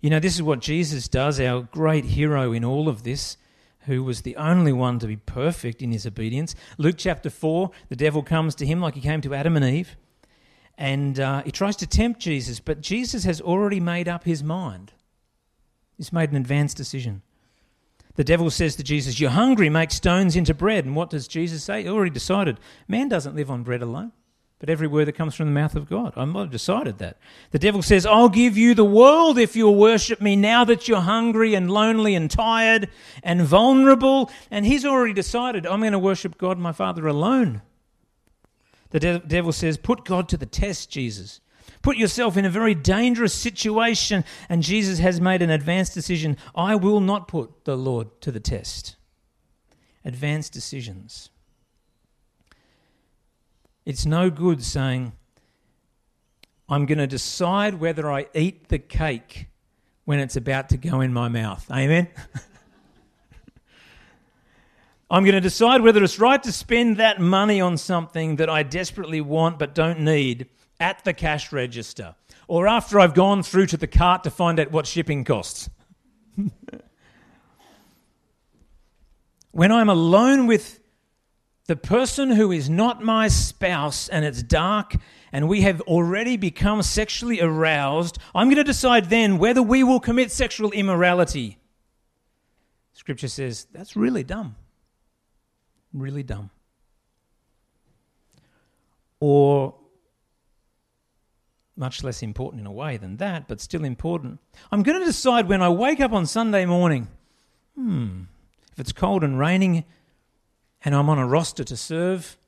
You 0.00 0.10
know, 0.10 0.20
this 0.20 0.34
is 0.34 0.42
what 0.42 0.60
Jesus 0.60 1.08
does, 1.08 1.40
our 1.40 1.62
great 1.62 2.04
hero 2.04 2.52
in 2.52 2.64
all 2.64 2.88
of 2.88 3.02
this 3.02 3.36
who 3.86 4.04
was 4.04 4.22
the 4.22 4.36
only 4.36 4.72
one 4.72 4.98
to 4.98 5.06
be 5.06 5.16
perfect 5.16 5.82
in 5.82 5.92
his 5.92 6.06
obedience. 6.06 6.54
Luke 6.78 6.96
chapter 6.98 7.30
4, 7.30 7.70
the 7.88 7.96
devil 7.96 8.22
comes 8.22 8.54
to 8.56 8.66
him 8.66 8.80
like 8.80 8.94
he 8.94 9.00
came 9.00 9.20
to 9.22 9.34
Adam 9.34 9.56
and 9.56 9.64
Eve, 9.64 9.96
and 10.76 11.18
uh, 11.18 11.42
he 11.42 11.50
tries 11.50 11.76
to 11.76 11.86
tempt 11.86 12.20
Jesus, 12.20 12.60
but 12.60 12.80
Jesus 12.80 13.24
has 13.24 13.40
already 13.40 13.80
made 13.80 14.08
up 14.08 14.24
his 14.24 14.42
mind. 14.42 14.92
He's 15.96 16.12
made 16.12 16.30
an 16.30 16.36
advanced 16.36 16.76
decision. 16.76 17.22
The 18.16 18.24
devil 18.24 18.50
says 18.50 18.76
to 18.76 18.82
Jesus, 18.82 19.20
You're 19.20 19.30
hungry, 19.30 19.68
make 19.70 19.90
stones 19.90 20.36
into 20.36 20.54
bread. 20.54 20.84
And 20.84 20.96
what 20.96 21.10
does 21.10 21.28
Jesus 21.28 21.62
say? 21.62 21.82
He 21.82 21.88
already 21.88 22.10
decided. 22.10 22.58
Man 22.88 23.08
doesn't 23.08 23.36
live 23.36 23.50
on 23.50 23.62
bread 23.62 23.82
alone 23.82 24.12
but 24.58 24.70
every 24.70 24.86
word 24.86 25.06
that 25.06 25.12
comes 25.12 25.34
from 25.34 25.46
the 25.46 25.52
mouth 25.52 25.76
of 25.76 25.88
God. 25.88 26.14
I've 26.16 26.50
decided 26.50 26.98
that. 26.98 27.18
The 27.50 27.58
devil 27.58 27.82
says, 27.82 28.06
I'll 28.06 28.30
give 28.30 28.56
you 28.56 28.74
the 28.74 28.84
world 28.84 29.38
if 29.38 29.54
you'll 29.54 29.76
worship 29.76 30.20
me 30.20 30.34
now 30.34 30.64
that 30.64 30.88
you're 30.88 31.00
hungry 31.00 31.54
and 31.54 31.70
lonely 31.70 32.14
and 32.14 32.30
tired 32.30 32.88
and 33.22 33.42
vulnerable. 33.42 34.30
And 34.50 34.64
he's 34.64 34.86
already 34.86 35.12
decided, 35.12 35.66
I'm 35.66 35.80
going 35.80 35.92
to 35.92 35.98
worship 35.98 36.38
God, 36.38 36.58
my 36.58 36.72
Father, 36.72 37.06
alone. 37.06 37.60
The 38.90 39.00
de- 39.00 39.18
devil 39.18 39.52
says, 39.52 39.76
Put 39.76 40.06
God 40.06 40.26
to 40.30 40.38
the 40.38 40.46
test, 40.46 40.90
Jesus. 40.90 41.40
Put 41.82 41.98
yourself 41.98 42.38
in 42.38 42.46
a 42.46 42.50
very 42.50 42.74
dangerous 42.74 43.34
situation. 43.34 44.24
And 44.48 44.62
Jesus 44.62 45.00
has 45.00 45.20
made 45.20 45.42
an 45.42 45.50
advanced 45.50 45.92
decision 45.92 46.38
I 46.54 46.76
will 46.76 47.00
not 47.00 47.28
put 47.28 47.66
the 47.66 47.76
Lord 47.76 48.22
to 48.22 48.32
the 48.32 48.40
test. 48.40 48.96
Advanced 50.02 50.54
decisions. 50.54 51.28
It's 53.86 54.04
no 54.04 54.30
good 54.30 54.64
saying, 54.64 55.12
I'm 56.68 56.86
going 56.86 56.98
to 56.98 57.06
decide 57.06 57.74
whether 57.74 58.10
I 58.10 58.26
eat 58.34 58.66
the 58.68 58.80
cake 58.80 59.46
when 60.04 60.18
it's 60.18 60.34
about 60.34 60.70
to 60.70 60.76
go 60.76 61.00
in 61.00 61.12
my 61.12 61.28
mouth. 61.28 61.64
Amen? 61.70 62.08
I'm 65.10 65.22
going 65.22 65.36
to 65.36 65.40
decide 65.40 65.82
whether 65.82 66.02
it's 66.02 66.18
right 66.18 66.42
to 66.42 66.50
spend 66.50 66.96
that 66.96 67.20
money 67.20 67.60
on 67.60 67.76
something 67.76 68.34
that 68.36 68.50
I 68.50 68.64
desperately 68.64 69.20
want 69.20 69.56
but 69.56 69.72
don't 69.72 70.00
need 70.00 70.48
at 70.80 71.04
the 71.04 71.14
cash 71.14 71.52
register 71.52 72.16
or 72.48 72.66
after 72.66 72.98
I've 72.98 73.14
gone 73.14 73.44
through 73.44 73.66
to 73.66 73.76
the 73.76 73.86
cart 73.86 74.24
to 74.24 74.30
find 74.30 74.58
out 74.58 74.72
what 74.72 74.88
shipping 74.88 75.22
costs. 75.22 75.70
when 79.52 79.70
I'm 79.70 79.88
alone 79.88 80.48
with 80.48 80.80
the 81.66 81.76
person 81.76 82.30
who 82.30 82.52
is 82.52 82.70
not 82.70 83.02
my 83.02 83.28
spouse 83.28 84.08
and 84.08 84.24
it's 84.24 84.42
dark 84.42 84.96
and 85.32 85.48
we 85.48 85.62
have 85.62 85.80
already 85.82 86.36
become 86.36 86.82
sexually 86.82 87.40
aroused, 87.40 88.18
I'm 88.34 88.46
going 88.46 88.56
to 88.56 88.64
decide 88.64 89.10
then 89.10 89.38
whether 89.38 89.62
we 89.62 89.82
will 89.82 90.00
commit 90.00 90.30
sexual 90.30 90.70
immorality. 90.70 91.58
Scripture 92.92 93.28
says 93.28 93.66
that's 93.72 93.96
really 93.96 94.22
dumb. 94.22 94.54
Really 95.92 96.22
dumb. 96.22 96.50
Or 99.18 99.74
much 101.76 102.02
less 102.04 102.22
important 102.22 102.60
in 102.60 102.66
a 102.66 102.72
way 102.72 102.96
than 102.96 103.16
that, 103.16 103.48
but 103.48 103.60
still 103.60 103.84
important. 103.84 104.38
I'm 104.70 104.82
going 104.82 104.98
to 104.98 105.04
decide 105.04 105.48
when 105.48 105.62
I 105.62 105.68
wake 105.68 106.00
up 106.00 106.12
on 106.12 106.26
Sunday 106.26 106.64
morning, 106.64 107.08
hmm, 107.74 108.22
if 108.72 108.78
it's 108.78 108.92
cold 108.92 109.22
and 109.22 109.38
raining, 109.38 109.84
and 110.86 110.94
I'm 110.94 111.10
on 111.10 111.18
a 111.18 111.26
roster 111.26 111.64
to 111.64 111.76
serve, 111.76 112.38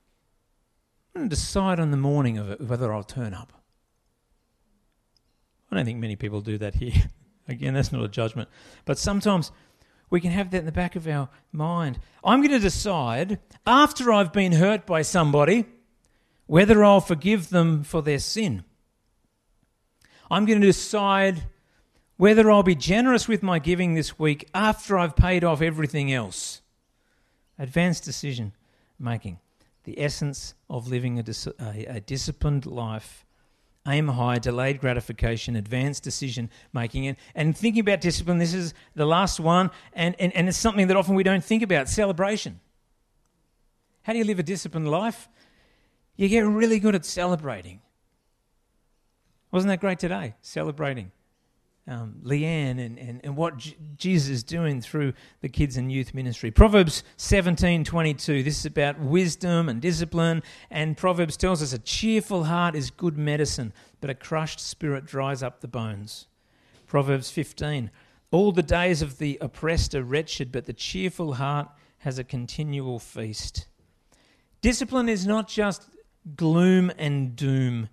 I'm 1.12 1.22
going 1.22 1.28
to 1.28 1.34
decide 1.34 1.80
on 1.80 1.90
the 1.90 1.96
morning 1.96 2.38
of 2.38 2.48
it 2.50 2.60
whether 2.60 2.92
I'll 2.94 3.02
turn 3.02 3.34
up. 3.34 3.52
I 5.68 5.74
don't 5.74 5.84
think 5.84 5.98
many 5.98 6.14
people 6.14 6.40
do 6.40 6.56
that 6.58 6.76
here. 6.76 7.10
Again, 7.48 7.74
that's 7.74 7.90
not 7.90 8.04
a 8.04 8.08
judgment. 8.08 8.48
But 8.84 8.96
sometimes 8.96 9.50
we 10.08 10.20
can 10.20 10.30
have 10.30 10.52
that 10.52 10.58
in 10.58 10.66
the 10.66 10.72
back 10.72 10.94
of 10.94 11.08
our 11.08 11.28
mind. 11.50 11.98
I'm 12.22 12.40
going 12.40 12.52
to 12.52 12.60
decide 12.60 13.40
after 13.66 14.12
I've 14.12 14.32
been 14.32 14.52
hurt 14.52 14.86
by 14.86 15.02
somebody 15.02 15.64
whether 16.46 16.84
I'll 16.84 17.00
forgive 17.00 17.48
them 17.48 17.82
for 17.82 18.02
their 18.02 18.20
sin. 18.20 18.62
I'm 20.30 20.44
going 20.44 20.60
to 20.60 20.66
decide 20.66 21.42
whether 22.16 22.52
I'll 22.52 22.62
be 22.62 22.76
generous 22.76 23.26
with 23.26 23.42
my 23.42 23.58
giving 23.58 23.94
this 23.94 24.16
week 24.16 24.48
after 24.54 24.96
I've 24.96 25.16
paid 25.16 25.42
off 25.42 25.60
everything 25.60 26.12
else. 26.12 26.62
Advanced 27.58 28.04
decision 28.04 28.52
making, 28.98 29.38
the 29.84 30.00
essence 30.00 30.54
of 30.70 30.88
living 30.88 31.18
a, 31.18 31.22
dis- 31.22 31.46
a, 31.46 31.84
a 31.88 32.00
disciplined 32.00 32.66
life. 32.66 33.24
Aim 33.86 34.08
high, 34.08 34.38
delayed 34.38 34.80
gratification, 34.80 35.56
advanced 35.56 36.02
decision 36.02 36.50
making. 36.72 37.06
And, 37.06 37.16
and 37.34 37.56
thinking 37.56 37.80
about 37.80 38.00
discipline, 38.00 38.38
this 38.38 38.52
is 38.52 38.74
the 38.94 39.06
last 39.06 39.40
one, 39.40 39.70
and, 39.94 40.14
and, 40.18 40.34
and 40.36 40.48
it's 40.48 40.58
something 40.58 40.88
that 40.88 40.96
often 40.96 41.14
we 41.14 41.22
don't 41.22 41.42
think 41.42 41.62
about 41.62 41.88
celebration. 41.88 42.60
How 44.02 44.12
do 44.12 44.18
you 44.18 44.24
live 44.24 44.38
a 44.38 44.42
disciplined 44.42 44.90
life? 44.90 45.28
You 46.16 46.28
get 46.28 46.40
really 46.40 46.78
good 46.78 46.94
at 46.94 47.04
celebrating. 47.06 47.80
Wasn't 49.50 49.68
that 49.68 49.80
great 49.80 49.98
today? 49.98 50.34
Celebrating 50.42 51.12
um, 51.88 52.16
Leanne 52.22 52.78
and, 52.78 52.98
and, 52.98 53.20
and 53.24 53.36
what 53.36 53.56
J- 53.56 53.76
Jesus 53.96 54.28
is 54.28 54.42
doing 54.42 54.80
through 54.80 55.14
the 55.40 55.48
kids 55.48 55.76
and 55.76 55.90
youth 55.90 56.12
ministry. 56.12 56.50
Proverbs 56.50 57.02
17 57.16 57.84
22, 57.84 58.42
this 58.42 58.58
is 58.58 58.66
about 58.66 59.00
wisdom 59.00 59.68
and 59.68 59.80
discipline. 59.80 60.42
And 60.70 60.96
Proverbs 60.96 61.36
tells 61.36 61.62
us 61.62 61.72
a 61.72 61.78
cheerful 61.78 62.44
heart 62.44 62.74
is 62.74 62.90
good 62.90 63.16
medicine, 63.16 63.72
but 64.00 64.10
a 64.10 64.14
crushed 64.14 64.60
spirit 64.60 65.06
dries 65.06 65.42
up 65.42 65.60
the 65.60 65.68
bones. 65.68 66.26
Proverbs 66.86 67.30
15, 67.30 67.90
all 68.30 68.52
the 68.52 68.62
days 68.62 69.02
of 69.02 69.18
the 69.18 69.38
oppressed 69.40 69.94
are 69.94 70.02
wretched, 70.02 70.52
but 70.52 70.66
the 70.66 70.72
cheerful 70.72 71.34
heart 71.34 71.68
has 71.98 72.18
a 72.18 72.24
continual 72.24 72.98
feast. 72.98 73.66
Discipline 74.60 75.08
is 75.08 75.26
not 75.26 75.48
just 75.48 75.88
gloom 76.36 76.92
and 76.98 77.34
doom. 77.34 77.88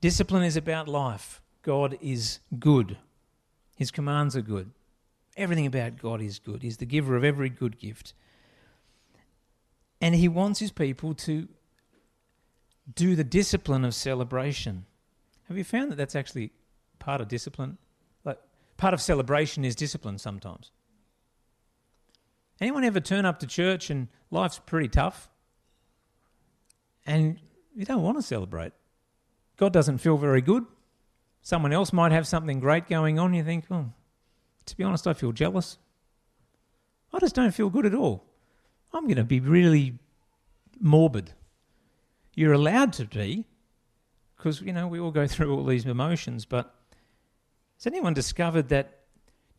Discipline 0.00 0.42
is 0.42 0.56
about 0.56 0.88
life. 0.88 1.40
God 1.64 1.98
is 2.00 2.40
good. 2.58 2.98
His 3.74 3.90
commands 3.90 4.36
are 4.36 4.42
good. 4.42 4.70
Everything 5.36 5.66
about 5.66 5.98
God 5.98 6.20
is 6.20 6.38
good. 6.38 6.62
He's 6.62 6.76
the 6.76 6.86
giver 6.86 7.16
of 7.16 7.24
every 7.24 7.48
good 7.48 7.78
gift. 7.78 8.14
And 10.00 10.14
He 10.14 10.28
wants 10.28 10.60
His 10.60 10.70
people 10.70 11.14
to 11.14 11.48
do 12.94 13.16
the 13.16 13.24
discipline 13.24 13.84
of 13.84 13.94
celebration. 13.94 14.84
Have 15.48 15.56
you 15.56 15.64
found 15.64 15.90
that 15.90 15.96
that's 15.96 16.14
actually 16.14 16.52
part 16.98 17.20
of 17.20 17.28
discipline? 17.28 17.78
Like 18.24 18.38
part 18.76 18.94
of 18.94 19.00
celebration 19.00 19.64
is 19.64 19.74
discipline 19.74 20.18
sometimes. 20.18 20.70
Anyone 22.60 22.84
ever 22.84 23.00
turn 23.00 23.24
up 23.24 23.40
to 23.40 23.46
church 23.46 23.90
and 23.90 24.08
life's 24.30 24.60
pretty 24.64 24.88
tough? 24.88 25.28
And 27.06 27.40
You 27.74 27.84
don't 27.84 28.02
want 28.02 28.18
to 28.18 28.22
celebrate. 28.22 28.72
God 29.56 29.72
doesn't 29.72 29.98
feel 29.98 30.16
very 30.16 30.40
good. 30.40 30.64
Someone 31.44 31.74
else 31.74 31.92
might 31.92 32.10
have 32.10 32.26
something 32.26 32.58
great 32.58 32.88
going 32.88 33.18
on. 33.18 33.34
You 33.34 33.44
think, 33.44 33.66
oh, 33.70 33.92
to 34.64 34.76
be 34.78 34.82
honest, 34.82 35.06
I 35.06 35.12
feel 35.12 35.30
jealous. 35.30 35.76
I 37.12 37.18
just 37.18 37.34
don't 37.34 37.52
feel 37.52 37.68
good 37.68 37.84
at 37.84 37.94
all. 37.94 38.24
I'm 38.94 39.04
going 39.04 39.18
to 39.18 39.24
be 39.24 39.40
really 39.40 39.98
morbid. 40.80 41.34
You're 42.34 42.54
allowed 42.54 42.94
to 42.94 43.04
be, 43.04 43.44
because, 44.36 44.62
you 44.62 44.72
know, 44.72 44.88
we 44.88 44.98
all 44.98 45.10
go 45.10 45.26
through 45.28 45.54
all 45.54 45.66
these 45.66 45.84
emotions, 45.84 46.46
but 46.46 46.74
has 47.76 47.86
anyone 47.86 48.14
discovered 48.14 48.70
that 48.70 49.00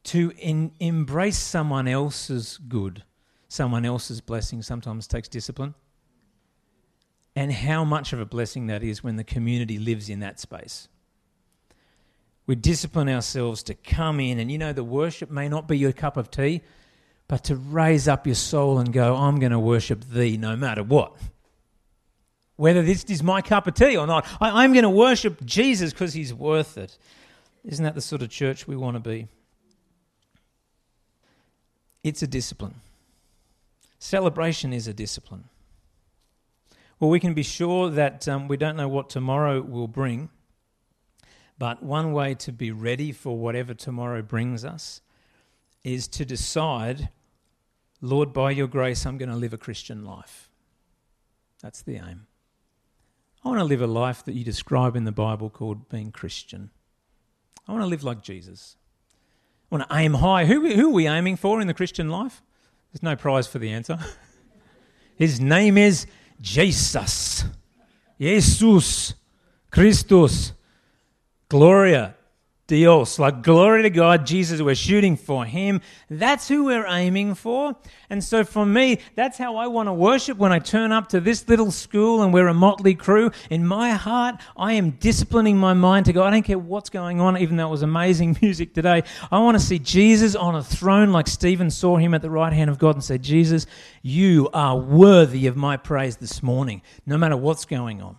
to 0.05 0.31
in, 0.39 0.71
embrace 0.79 1.37
someone 1.37 1.87
else's 1.87 2.57
good, 2.67 3.03
someone 3.47 3.85
else's 3.85 4.21
blessing, 4.21 4.63
sometimes 4.63 5.05
takes 5.05 5.27
discipline? 5.27 5.75
And 7.35 7.51
how 7.53 7.83
much 7.83 8.11
of 8.11 8.19
a 8.19 8.25
blessing 8.25 8.65
that 8.67 8.81
is 8.81 9.03
when 9.03 9.17
the 9.17 9.23
community 9.23 9.77
lives 9.77 10.09
in 10.09 10.21
that 10.21 10.39
space. 10.39 10.87
We 12.47 12.55
discipline 12.55 13.09
ourselves 13.09 13.63
to 13.63 13.73
come 13.73 14.19
in, 14.19 14.39
and 14.39 14.51
you 14.51 14.57
know, 14.57 14.73
the 14.73 14.83
worship 14.83 15.31
may 15.31 15.49
not 15.49 15.67
be 15.67 15.77
your 15.77 15.91
cup 15.91 16.15
of 16.15 16.29
tea, 16.29 16.61
but 17.27 17.43
to 17.45 17.55
raise 17.55 18.07
up 18.07 18.27
your 18.27 18.35
soul 18.35 18.77
and 18.77 18.93
go, 18.93 19.15
I'm 19.15 19.39
going 19.39 19.51
to 19.51 19.59
worship 19.59 20.03
thee 20.03 20.37
no 20.37 20.55
matter 20.55 20.83
what. 20.83 21.13
Whether 22.55 22.83
this 22.83 23.03
is 23.05 23.23
my 23.23 23.41
cup 23.41 23.67
of 23.67 23.73
tea 23.73 23.97
or 23.97 24.07
not, 24.07 24.27
I, 24.39 24.63
am 24.63 24.73
going 24.73 24.83
to 24.83 24.89
worship 24.89 25.43
Jesus 25.43 25.91
because 25.91 26.13
he's 26.13 26.33
worth 26.33 26.77
it. 26.77 26.97
Isn't 27.65 27.83
that 27.83 27.95
the 27.95 28.01
sort 28.01 28.21
of 28.21 28.29
church 28.29 28.67
we 28.67 28.75
want 28.75 28.95
to 28.95 28.99
be? 28.99 29.27
It's 32.03 32.21
a 32.21 32.27
discipline. 32.27 32.75
Celebration 33.97 34.71
is 34.71 34.87
a 34.87 34.93
discipline. 34.93 35.45
Well, 36.99 37.09
we 37.09 37.19
can 37.19 37.33
be 37.33 37.43
sure 37.43 37.89
that 37.89 38.27
um, 38.27 38.47
we 38.47 38.55
don't 38.55 38.77
know 38.77 38.87
what 38.87 39.09
tomorrow 39.09 39.61
will 39.61 39.87
bring, 39.87 40.29
but 41.57 41.81
one 41.81 42.11
way 42.11 42.35
to 42.35 42.51
be 42.51 42.71
ready 42.71 43.11
for 43.11 43.37
whatever 43.37 43.73
tomorrow 43.73 44.21
brings 44.21 44.65
us 44.65 45.01
is 45.83 46.07
to 46.09 46.25
decide, 46.25 47.09
Lord, 48.01 48.33
by 48.33 48.51
your 48.51 48.67
grace, 48.67 49.05
I'm 49.05 49.17
going 49.17 49.29
to 49.29 49.35
live 49.35 49.53
a 49.53 49.57
Christian 49.57 50.03
life. 50.03 50.49
That's 51.61 51.81
the 51.81 51.95
aim. 51.95 52.27
I 53.43 53.49
want 53.49 53.59
to 53.59 53.65
live 53.65 53.81
a 53.81 53.87
life 53.87 54.25
that 54.25 54.33
you 54.33 54.43
describe 54.43 54.95
in 54.95 55.05
the 55.05 55.11
Bible 55.11 55.49
called 55.49 55.87
being 55.87 56.11
Christian. 56.11 56.71
I 57.67 57.71
want 57.71 57.83
to 57.83 57.87
live 57.87 58.03
like 58.03 58.21
Jesus. 58.21 58.75
I 59.71 59.75
want 59.75 59.89
to 59.89 59.95
aim 59.95 60.15
high. 60.15 60.45
Who, 60.45 60.67
who 60.73 60.89
are 60.89 60.93
we 60.93 61.07
aiming 61.07 61.37
for 61.37 61.61
in 61.61 61.67
the 61.67 61.73
Christian 61.73 62.09
life? 62.09 62.41
There's 62.91 63.03
no 63.03 63.15
prize 63.15 63.47
for 63.47 63.59
the 63.59 63.71
answer. 63.71 63.99
His 65.15 65.39
name 65.39 65.77
is 65.77 66.07
Jesus. 66.41 67.45
Jesus. 68.19 69.13
Christus. 69.71 70.53
Gloria. 71.49 72.15
Dios, 72.67 73.19
like 73.19 73.43
glory 73.43 73.83
to 73.83 73.91
God, 73.91 74.25
Jesus, 74.25 74.59
we're 74.59 74.73
shooting 74.73 75.15
for 75.17 75.45
Him. 75.45 75.81
That's 76.09 76.47
who 76.47 76.63
we're 76.63 76.87
aiming 76.87 77.35
for. 77.35 77.75
And 78.09 78.23
so 78.23 78.43
for 78.43 78.65
me, 78.65 79.01
that's 79.13 79.37
how 79.37 79.57
I 79.57 79.67
want 79.67 79.85
to 79.87 79.93
worship 79.93 80.39
when 80.39 80.51
I 80.51 80.57
turn 80.57 80.91
up 80.91 81.09
to 81.09 81.19
this 81.19 81.47
little 81.47 81.69
school 81.69 82.23
and 82.23 82.33
we're 82.33 82.47
a 82.47 82.55
motley 82.55 82.95
crew. 82.95 83.29
In 83.51 83.67
my 83.67 83.91
heart, 83.91 84.41
I 84.57 84.73
am 84.73 84.91
disciplining 84.91 85.57
my 85.57 85.75
mind 85.75 86.07
to 86.07 86.13
go, 86.13 86.23
I 86.23 86.31
don't 86.31 86.41
care 86.41 86.57
what's 86.57 86.89
going 86.89 87.21
on, 87.21 87.37
even 87.37 87.55
though 87.55 87.67
it 87.67 87.71
was 87.71 87.83
amazing 87.83 88.39
music 88.41 88.73
today. 88.73 89.03
I 89.31 89.37
want 89.37 89.59
to 89.59 89.63
see 89.63 89.77
Jesus 89.77 90.35
on 90.35 90.55
a 90.55 90.63
throne 90.63 91.11
like 91.11 91.27
Stephen 91.27 91.69
saw 91.69 91.97
him 91.97 92.15
at 92.15 92.23
the 92.23 92.31
right 92.31 92.51
hand 92.51 92.71
of 92.71 92.79
God 92.79 92.95
and 92.95 93.03
say, 93.03 93.19
Jesus, 93.19 93.67
you 94.01 94.49
are 94.55 94.75
worthy 94.75 95.45
of 95.45 95.55
my 95.55 95.77
praise 95.77 96.17
this 96.17 96.41
morning, 96.41 96.81
no 97.05 97.15
matter 97.15 97.37
what's 97.37 97.65
going 97.65 98.01
on. 98.01 98.17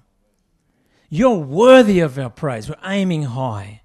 You're 1.08 1.38
worthy 1.38 2.00
of 2.00 2.18
our 2.18 2.30
praise. 2.30 2.68
We're 2.68 2.76
aiming 2.84 3.24
high 3.24 3.82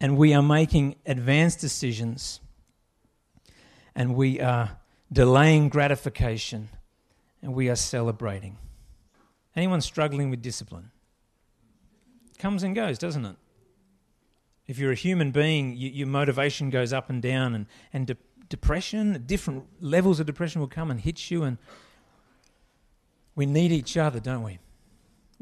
and 0.00 0.16
we 0.16 0.34
are 0.34 0.42
making 0.42 0.96
advanced 1.06 1.60
decisions 1.60 2.40
and 3.94 4.14
we 4.14 4.40
are 4.40 4.78
delaying 5.12 5.68
gratification 5.68 6.70
and 7.42 7.54
we 7.54 7.68
are 7.68 7.76
celebrating. 7.76 8.58
Anyone 9.54 9.80
struggling 9.80 10.30
with 10.30 10.42
discipline? 10.42 10.90
Comes 12.38 12.62
and 12.62 12.74
goes, 12.74 12.98
doesn't 12.98 13.24
it? 13.24 13.36
If 14.66 14.78
you're 14.78 14.92
a 14.92 14.96
human 14.96 15.30
being, 15.30 15.76
you, 15.76 15.90
your 15.90 16.06
motivation 16.06 16.70
goes 16.70 16.92
up 16.92 17.10
and 17.10 17.22
down, 17.22 17.54
and, 17.54 17.66
and 17.92 18.06
de- 18.06 18.16
depression, 18.48 19.22
different 19.26 19.64
levels 19.80 20.20
of 20.20 20.26
depression 20.26 20.60
will 20.60 20.68
come 20.68 20.90
and 20.90 21.00
hit 21.00 21.30
you. 21.30 21.42
And 21.42 21.58
we 23.34 23.46
need 23.46 23.72
each 23.72 23.96
other, 23.96 24.20
don't 24.20 24.42
we? 24.42 24.58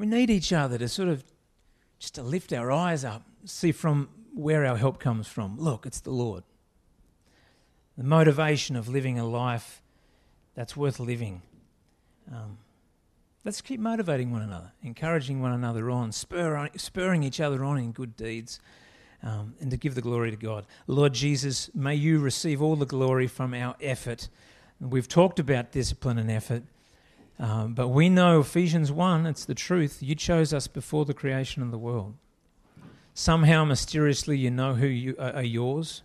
We 0.02 0.08
need 0.08 0.30
each 0.30 0.52
other 0.52 0.78
to 0.78 0.88
sort 0.88 1.08
of 1.08 1.22
just 2.00 2.16
to 2.16 2.24
lift 2.24 2.52
our 2.52 2.72
eyes 2.72 3.04
up, 3.04 3.22
see 3.44 3.70
from 3.70 4.08
where 4.34 4.66
our 4.66 4.76
help 4.76 4.98
comes 4.98 5.28
from. 5.28 5.56
Look, 5.60 5.86
it's 5.86 6.00
the 6.00 6.10
Lord. 6.10 6.42
The 7.96 8.02
motivation 8.02 8.74
of 8.74 8.88
living 8.88 9.16
a 9.20 9.24
life 9.24 9.80
that's 10.56 10.76
worth 10.76 10.98
living. 10.98 11.42
Um, 12.32 12.58
let's 13.44 13.60
keep 13.60 13.78
motivating 13.78 14.32
one 14.32 14.42
another, 14.42 14.72
encouraging 14.82 15.40
one 15.40 15.52
another 15.52 15.88
on, 15.88 16.10
spur, 16.10 16.68
spurring 16.76 17.22
each 17.22 17.38
other 17.38 17.62
on 17.62 17.78
in 17.78 17.92
good 17.92 18.16
deeds, 18.16 18.58
um, 19.22 19.54
and 19.60 19.70
to 19.70 19.76
give 19.76 19.94
the 19.94 20.02
glory 20.02 20.32
to 20.32 20.36
God. 20.36 20.66
Lord 20.88 21.12
Jesus, 21.12 21.70
may 21.76 21.94
you 21.94 22.18
receive 22.18 22.60
all 22.60 22.74
the 22.74 22.86
glory 22.86 23.28
from 23.28 23.54
our 23.54 23.76
effort. 23.80 24.28
We've 24.80 25.06
talked 25.06 25.38
about 25.38 25.70
discipline 25.70 26.18
and 26.18 26.28
effort. 26.28 26.64
Um, 27.42 27.74
but 27.74 27.88
we 27.88 28.08
know 28.08 28.38
Ephesians 28.38 28.92
1, 28.92 29.26
it's 29.26 29.44
the 29.44 29.54
truth. 29.54 29.98
You 30.00 30.14
chose 30.14 30.54
us 30.54 30.68
before 30.68 31.04
the 31.04 31.12
creation 31.12 31.60
of 31.60 31.72
the 31.72 31.76
world. 31.76 32.14
Somehow, 33.14 33.64
mysteriously, 33.64 34.38
you 34.38 34.48
know 34.48 34.74
who 34.74 34.86
you 34.86 35.16
are 35.18 35.42
yours, 35.42 36.02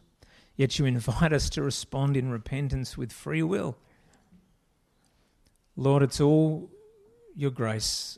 yet 0.56 0.80
you 0.80 0.86
invite 0.86 1.32
us 1.32 1.48
to 1.52 1.62
respond 1.62 2.18
in 2.18 2.32
repentance 2.32 2.98
with 2.98 3.14
free 3.14 3.44
will. 3.44 3.78
Lord, 5.76 6.02
it's 6.02 6.20
all 6.20 6.72
your 7.36 7.52
grace, 7.52 8.18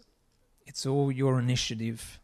it's 0.65 0.85
all 0.85 1.11
your 1.11 1.39
initiative. 1.39 2.21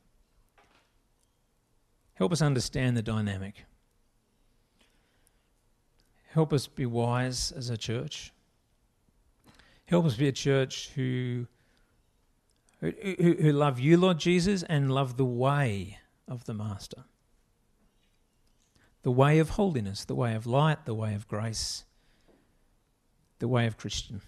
Help 2.13 2.31
us 2.31 2.41
understand 2.41 2.95
the 2.95 3.01
dynamic. 3.01 3.65
Help 6.29 6.53
us 6.53 6.67
be 6.67 6.86
wise 6.86 7.51
as 7.51 7.69
a 7.69 7.75
church. 7.75 8.31
Help 9.87 10.05
us 10.05 10.15
be 10.15 10.27
a 10.27 10.31
church 10.31 10.89
who, 10.95 11.47
who, 12.79 12.91
who 13.39 13.51
love 13.51 13.79
you, 13.79 13.97
Lord 13.97 14.19
Jesus, 14.19 14.63
and 14.63 14.91
love 14.91 15.17
the 15.17 15.25
way 15.25 15.99
of 16.27 16.45
the 16.45 16.53
Master. 16.53 17.03
The 19.03 19.11
way 19.11 19.37
of 19.37 19.49
holiness, 19.51 20.03
the 20.05 20.15
way 20.15 20.33
of 20.33 20.47
light, 20.47 20.85
the 20.85 20.95
way 20.95 21.13
of 21.13 21.27
grace, 21.27 21.83
the 23.37 23.47
way 23.47 23.67
of 23.67 23.77
Christian, 23.77 24.21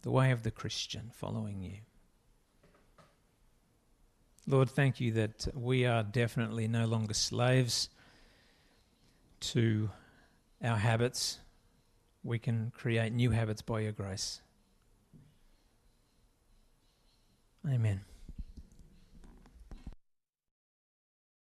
the 0.00 0.10
way 0.10 0.30
of 0.30 0.42
the 0.42 0.50
Christian 0.50 1.10
following 1.12 1.60
you. 1.60 1.78
Lord, 4.46 4.70
thank 4.70 5.00
you 5.00 5.12
that 5.12 5.48
we 5.54 5.84
are 5.84 6.02
definitely 6.02 6.68
no 6.68 6.86
longer 6.86 7.14
slaves 7.14 7.90
to 9.40 9.90
our 10.62 10.76
habits. 10.76 11.40
We 12.24 12.38
can 12.38 12.72
create 12.74 13.12
new 13.12 13.30
habits 13.30 13.60
by 13.62 13.80
your 13.80 13.92
grace. 13.92 14.40
Amen. 17.68 18.00